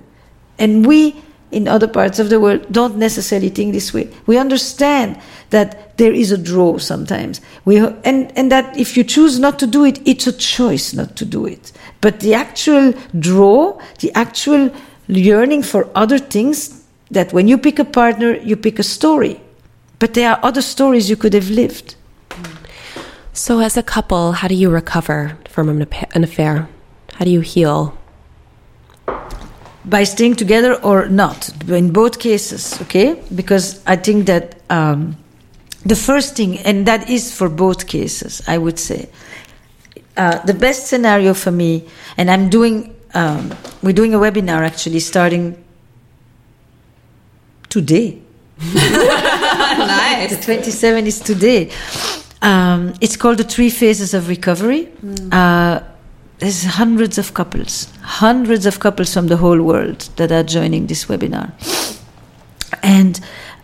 [0.59, 1.17] And we
[1.51, 4.09] in other parts of the world don't necessarily think this way.
[4.27, 5.19] We understand
[5.51, 7.41] that there is a draw sometimes.
[7.65, 11.17] We, and, and that if you choose not to do it, it's a choice not
[11.17, 11.73] to do it.
[12.01, 14.73] But the actual draw, the actual
[15.07, 19.41] yearning for other things, that when you pick a partner, you pick a story.
[19.99, 21.95] But there are other stories you could have lived.
[23.33, 26.69] So, as a couple, how do you recover from an an affair?
[27.15, 27.97] How do you heal?
[29.87, 33.21] By staying together or not in both cases okay?
[33.35, 35.17] Because i think that um,
[35.85, 39.09] the first thing and that is for both cases i would say.
[40.17, 45.01] Uh, the best scenario for me and i'm doing um, we're doing a webinar actually
[45.01, 45.63] starting
[47.69, 48.19] today.
[49.77, 50.35] Nice.
[50.35, 51.71] the 27 is today.
[52.41, 54.89] Um, it's called the three phases of recovery.
[55.31, 55.81] Uh,
[56.39, 61.07] there's hundreds of couples, hundreds of couples from the whole world that are joining this
[61.07, 61.53] webinar.
[62.83, 63.21] And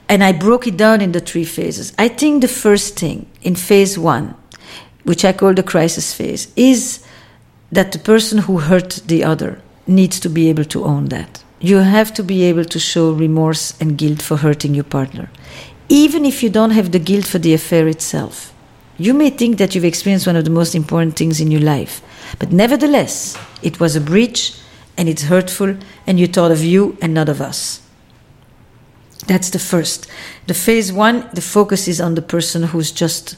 [0.08, 1.92] and I broke it down in the three phases.
[1.98, 4.34] I think the first thing in phase one,
[5.04, 7.04] which I call the crisis phase, is
[7.70, 11.42] that the person who hurt the other needs to be able to own that.
[11.60, 15.30] You have to be able to show remorse and guilt for hurting your partner.
[15.88, 18.52] Even if you don't have the guilt for the affair itself.
[18.98, 22.02] You may think that you've experienced one of the most important things in your life,
[22.39, 24.55] but nevertheless, it was a breach
[24.97, 25.76] and it's hurtful,
[26.07, 27.80] and you thought of you and not of us.
[29.26, 30.07] That's the first.
[30.47, 33.37] The phase one, the focus is on the person who's just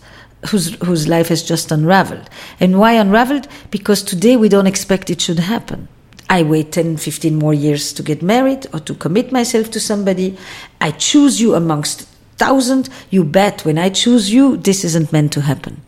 [0.51, 2.29] whose whose life has just unraveled.
[2.59, 3.49] And why unraveled?
[3.71, 5.89] Because today we don't expect it should happen.
[6.29, 10.37] I wait 10, 15 more years to get married or to commit myself to somebody.
[10.81, 12.89] I choose you amongst thousand.
[13.11, 15.83] You bet when I choose you, this isn't meant to happen.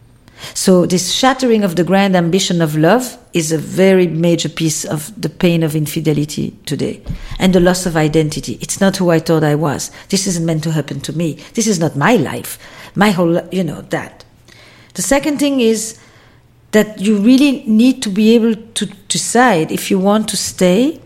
[0.54, 5.12] So, this shattering of the grand ambition of love is a very major piece of
[5.20, 7.02] the pain of infidelity today
[7.38, 8.58] and the loss of identity.
[8.60, 9.90] It's not who I thought I was.
[10.08, 11.34] This isn't meant to happen to me.
[11.54, 12.58] This is not my life.
[12.94, 14.24] My whole, you know, that.
[14.94, 15.98] The second thing is
[16.72, 21.00] that you really need to be able to decide if you want to stay,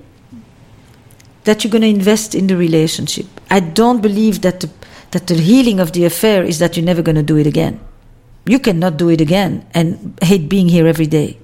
[1.44, 3.26] that you're going to invest in the relationship.
[3.50, 4.70] I don't believe that the,
[5.10, 7.80] that the healing of the affair is that you're never going to do it again.
[8.46, 11.38] You cannot do it again and hate being here every day.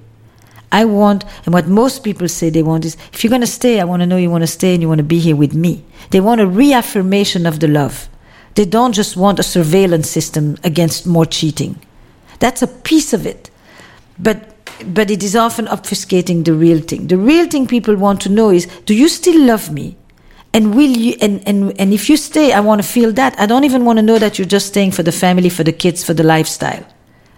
[0.72, 3.80] I want, and what most people say they want is if you're going to stay,
[3.80, 5.54] I want to know you want to stay and you want to be here with
[5.54, 5.84] me.
[6.10, 8.08] They want a reaffirmation of the love.
[8.54, 11.78] They don't just want a surveillance system against more cheating.
[12.40, 13.50] That's a piece of it.
[14.18, 14.52] But
[14.84, 17.06] but it is often obfuscating the real thing.
[17.06, 19.96] The real thing people want to know is do you still love me?
[20.56, 23.38] And will you and, and, and if you stay, I want to feel that.
[23.38, 25.72] I don't even want to know that you're just staying for the family, for the
[25.72, 26.82] kids, for the lifestyle.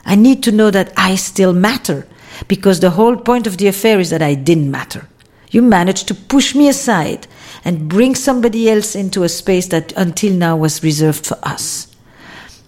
[0.04, 2.06] I need to know that I still matter.
[2.46, 5.08] Because the whole point of the affair is that I didn't matter.
[5.50, 7.26] You managed to push me aside
[7.64, 11.88] and bring somebody else into a space that until now was reserved for us.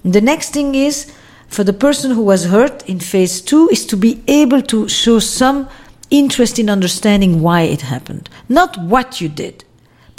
[0.05, 1.13] The next thing is
[1.47, 5.21] for the person who was hurt in phase two is to be able to show
[5.21, 5.69] some
[6.11, 8.29] interest in understanding why it happened.
[8.49, 9.65] Not what you did,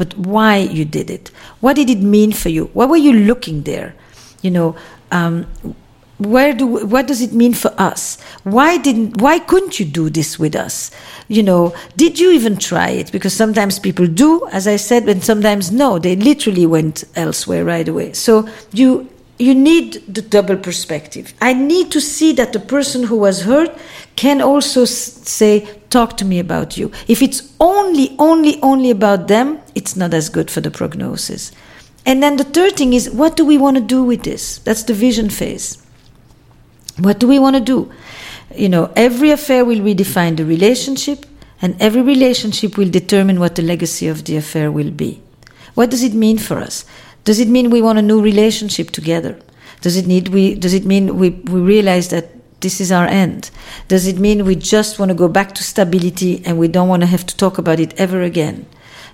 [0.01, 1.29] but why you did it.
[1.59, 2.71] What did it mean for you?
[2.73, 3.93] What were you looking there?
[4.41, 4.75] You know,
[5.11, 5.45] um,
[6.17, 10.37] where do what does it mean for us why didn't why couldn't you do this
[10.37, 10.91] with us
[11.27, 15.23] you know did you even try it because sometimes people do as i said and
[15.23, 19.09] sometimes no they literally went elsewhere right away so you
[19.41, 23.75] you need the double perspective i need to see that the person who was hurt
[24.15, 25.53] can also say
[25.89, 30.29] talk to me about you if it's only only only about them it's not as
[30.29, 31.51] good for the prognosis
[32.05, 34.83] and then the third thing is what do we want to do with this that's
[34.83, 35.81] the vision phase
[37.01, 37.91] what do we want to do?
[38.55, 41.25] You know, every affair will redefine the relationship,
[41.61, 45.21] and every relationship will determine what the legacy of the affair will be.
[45.73, 46.85] What does it mean for us?
[47.23, 49.39] Does it mean we want a new relationship together?
[49.81, 52.29] Does it need we does it mean we, we realize that
[52.61, 53.49] this is our end?
[53.87, 57.01] Does it mean we just want to go back to stability and we don't want
[57.01, 58.65] to have to talk about it ever again?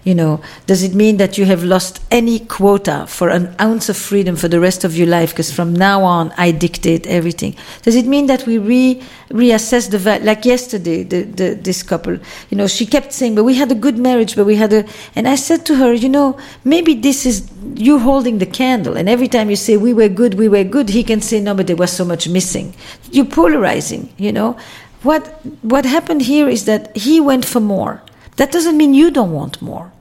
[0.07, 3.97] You know, does it mean that you have lost any quota for an ounce of
[3.97, 5.31] freedom for the rest of your life?
[5.31, 7.57] Because from now on, I dictate everything.
[7.81, 10.25] Does it mean that we re reassess the value?
[10.25, 12.13] Like yesterday, the, the, this couple,
[12.49, 14.85] you know, she kept saying, "But we had a good marriage, but we had a,"
[15.13, 17.45] and I said to her, you know, maybe this is
[17.75, 20.87] you holding the candle, and every time you say we were good, we were good,
[20.87, 22.73] he can say no, but there was so much missing.
[23.11, 24.55] You're polarizing, you know.
[25.03, 25.27] What
[25.63, 28.01] what happened here is that he went for more.
[28.37, 29.91] That doesn't mean you don't want more.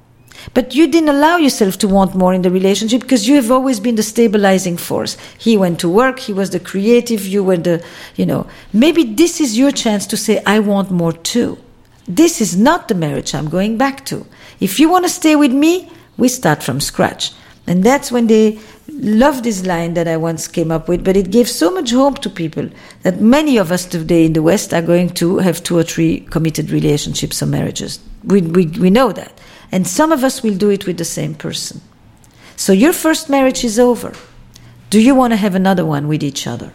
[0.55, 3.81] But you didn't allow yourself to want more in the relationship because you have always
[3.81, 5.17] been the stabilizing force.
[5.39, 7.85] He went to work, he was the creative, you were the,
[8.15, 8.47] you know.
[8.73, 11.59] Maybe this is your chance to say, I want more too.
[12.09, 14.27] This is not the marriage I'm going back to.
[14.61, 17.33] If you want to stay with me, we start from scratch.
[17.67, 21.31] And that's when they love this line that I once came up with, but it
[21.31, 22.69] gave so much hope to people
[23.03, 26.21] that many of us today in the West are going to have two or three
[26.21, 27.99] committed relationships or marriages.
[28.25, 29.39] We, we, we know that.
[29.73, 31.81] And some of us will do it with the same person.
[32.57, 34.13] So your first marriage is over.
[34.91, 36.73] Do you want to have another one with each other?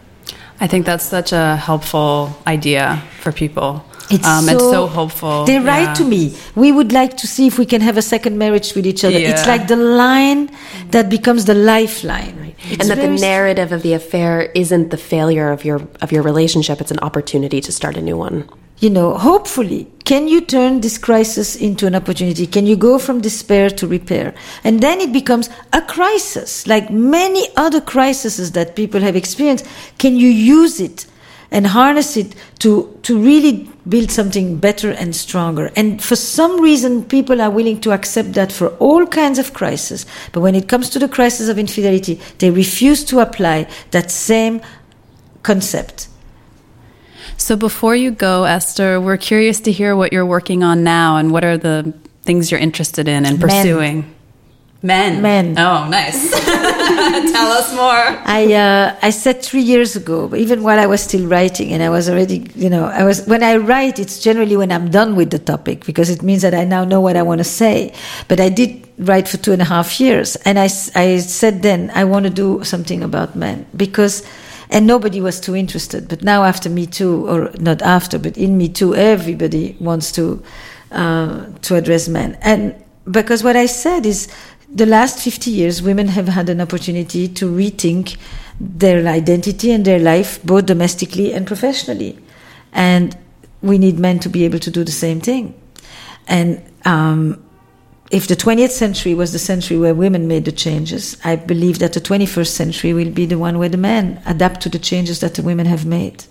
[0.60, 3.84] I think that's such a helpful idea for people.
[4.12, 5.46] It's, um, so, it's so hopeful.
[5.46, 5.68] They Yeah.
[5.70, 6.34] write to me.
[6.56, 9.18] We would like to see if we can have a second marriage with each other.
[9.18, 10.50] It's like the line
[10.92, 12.54] that becomes the lifeline.
[12.70, 16.22] It's and that the narrative of the affair isn't the failure of your of your
[16.22, 18.44] relationship it's an opportunity to start a new one
[18.82, 22.46] you know, hopefully, can you turn this crisis into an opportunity?
[22.46, 24.36] Can you go from despair to repair?
[24.62, 29.66] And then it becomes a crisis, like many other crises that people have experienced.
[30.00, 31.06] Can you use it
[31.50, 35.72] and harness it to, to really build something better and stronger?
[35.78, 40.06] And for some reason, people are willing to accept that for all kinds of crises.
[40.34, 44.60] But when it comes to the crisis of infidelity, they refuse to apply that same
[45.42, 46.10] concept.
[47.42, 51.32] So before you go, Esther, we're curious to hear what you're working on now and
[51.32, 54.14] what are the things you're interested in and pursuing.
[54.84, 55.24] Men.
[55.24, 55.58] Men.
[55.58, 56.30] Oh, nice.
[56.46, 58.06] Tell us more.
[58.30, 61.90] I uh, I said three years ago, even while I was still writing, and I
[61.90, 65.32] was already, you know, I was when I write, it's generally when I'm done with
[65.32, 67.92] the topic because it means that I now know what I want to say.
[68.28, 71.90] But I did write for two and a half years, and I I said then
[71.96, 74.22] I want to do something about men because.
[74.72, 76.08] And nobody was too interested.
[76.08, 80.42] But now, after Me Too, or not after, but in Me Too, everybody wants to
[80.92, 82.38] uh, to address men.
[82.42, 82.76] And
[83.10, 84.28] because what I said is,
[84.74, 88.18] the last 50 years, women have had an opportunity to rethink
[88.60, 92.18] their identity and their life, both domestically and professionally.
[92.72, 93.18] And
[93.62, 95.54] we need men to be able to do the same thing.
[96.28, 97.44] And um,
[98.12, 101.94] if the 20th century was the century where women made the changes, I believe that
[101.94, 105.36] the 21st century will be the one where the men adapt to the changes that
[105.36, 106.26] the women have made.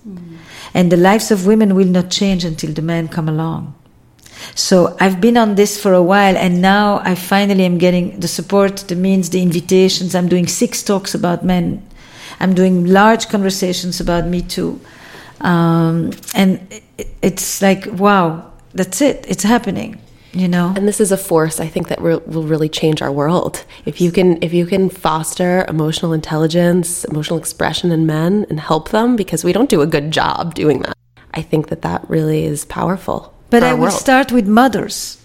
[0.74, 3.74] And the lives of women will not change until the men come along.
[4.54, 8.28] So I've been on this for a while, and now I finally am getting the
[8.28, 10.14] support, the means, the invitations.
[10.14, 11.86] I'm doing six talks about men.
[12.40, 14.80] I'm doing large conversations about Me Too.
[15.40, 16.60] Um, and
[16.98, 19.24] it, it's like, wow, that's it.
[19.28, 20.00] It's happening,
[20.32, 20.72] you know?
[20.76, 24.00] and this is a force i think that will will really change our world if
[24.00, 29.16] you can if you can foster emotional intelligence emotional expression in men and help them
[29.16, 30.96] because we don't do a good job doing that
[31.34, 33.20] i think that that really is powerful
[33.50, 33.92] But I will world.
[34.06, 35.16] start with mothers.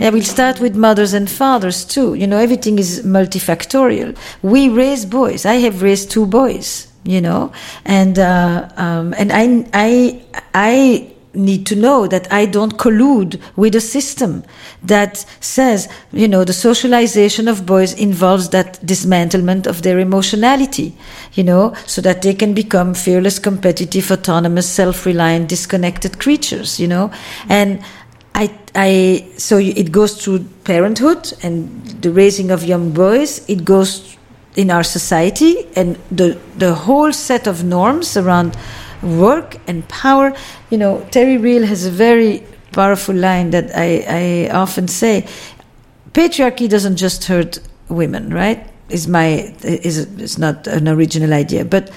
[0.00, 2.14] I will start with mothers and fathers too.
[2.14, 4.16] You know, everything is multifactorial.
[4.40, 5.44] We raise boys.
[5.44, 6.88] I have raised two boys.
[7.04, 7.52] You know,
[7.84, 10.22] and uh, um, and I I
[10.54, 14.44] I need to know that I don't collude with a system
[14.82, 20.94] that says, you know, the socialization of boys involves that dismantlement of their emotionality,
[21.34, 27.10] you know, so that they can become fearless, competitive, autonomous, self-reliant, disconnected creatures, you know,
[27.48, 27.82] and
[28.34, 33.46] I, I, so it goes through parenthood and the raising of young boys.
[33.48, 34.16] It goes
[34.56, 38.56] in our society and the the whole set of norms around
[39.02, 40.34] work and power.
[40.70, 45.26] You know, Terry Real has a very powerful line that I, I often say:
[46.12, 48.66] patriarchy doesn't just hurt women, right?
[48.88, 51.90] Is my is is not an original idea, but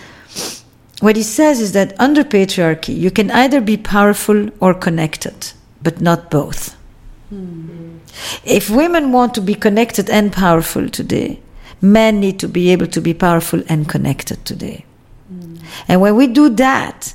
[1.02, 5.52] what he says is that under patriarchy, you can either be powerful or connected,
[5.82, 6.76] but not both.
[8.46, 11.40] If women want to be connected and powerful today,
[11.82, 14.86] men need to be able to be powerful and connected today.
[15.32, 15.64] Mm.
[15.88, 17.14] And when we do that,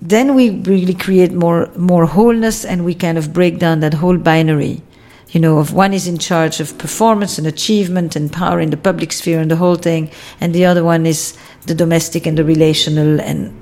[0.00, 4.18] then we really create more more wholeness and we kind of break down that whole
[4.18, 4.82] binary
[5.30, 8.76] you know of one is in charge of performance and achievement and power in the
[8.76, 11.36] public sphere and the whole thing and the other one is
[11.66, 13.52] the domestic and the relational and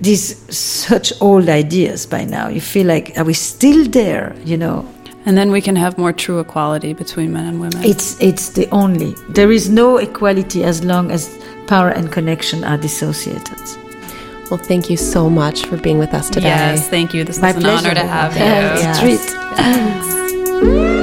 [0.00, 0.24] these
[0.56, 2.48] such old ideas by now.
[2.48, 4.88] You feel like are we still there you know?
[5.26, 7.82] And then we can have more true equality between men and women.
[7.84, 11.28] it's it's the only there is no equality as long as
[11.66, 13.58] power and connection are dissociated
[14.50, 17.24] well thank you so much for being with us today Yes, thank you.
[17.24, 17.88] This My was an pleasure.
[17.90, 18.44] honor to have you.
[18.44, 20.92] Yeah, it's a Yes.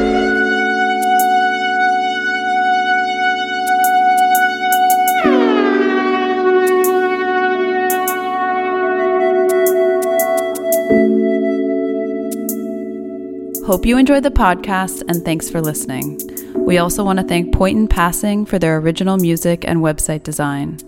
[13.66, 16.20] Hope you enjoyed the podcast and thanks for listening.
[16.66, 20.80] We also want to thank Point in Passing for their original music and website design.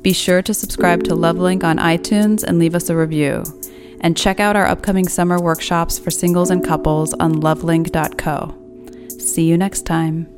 [0.00, 3.44] Be sure to subscribe to Lovelink on iTunes and leave us a review.
[4.00, 8.54] And check out our upcoming summer workshops for singles and couples on lovelink.co.
[9.18, 10.33] See you next time.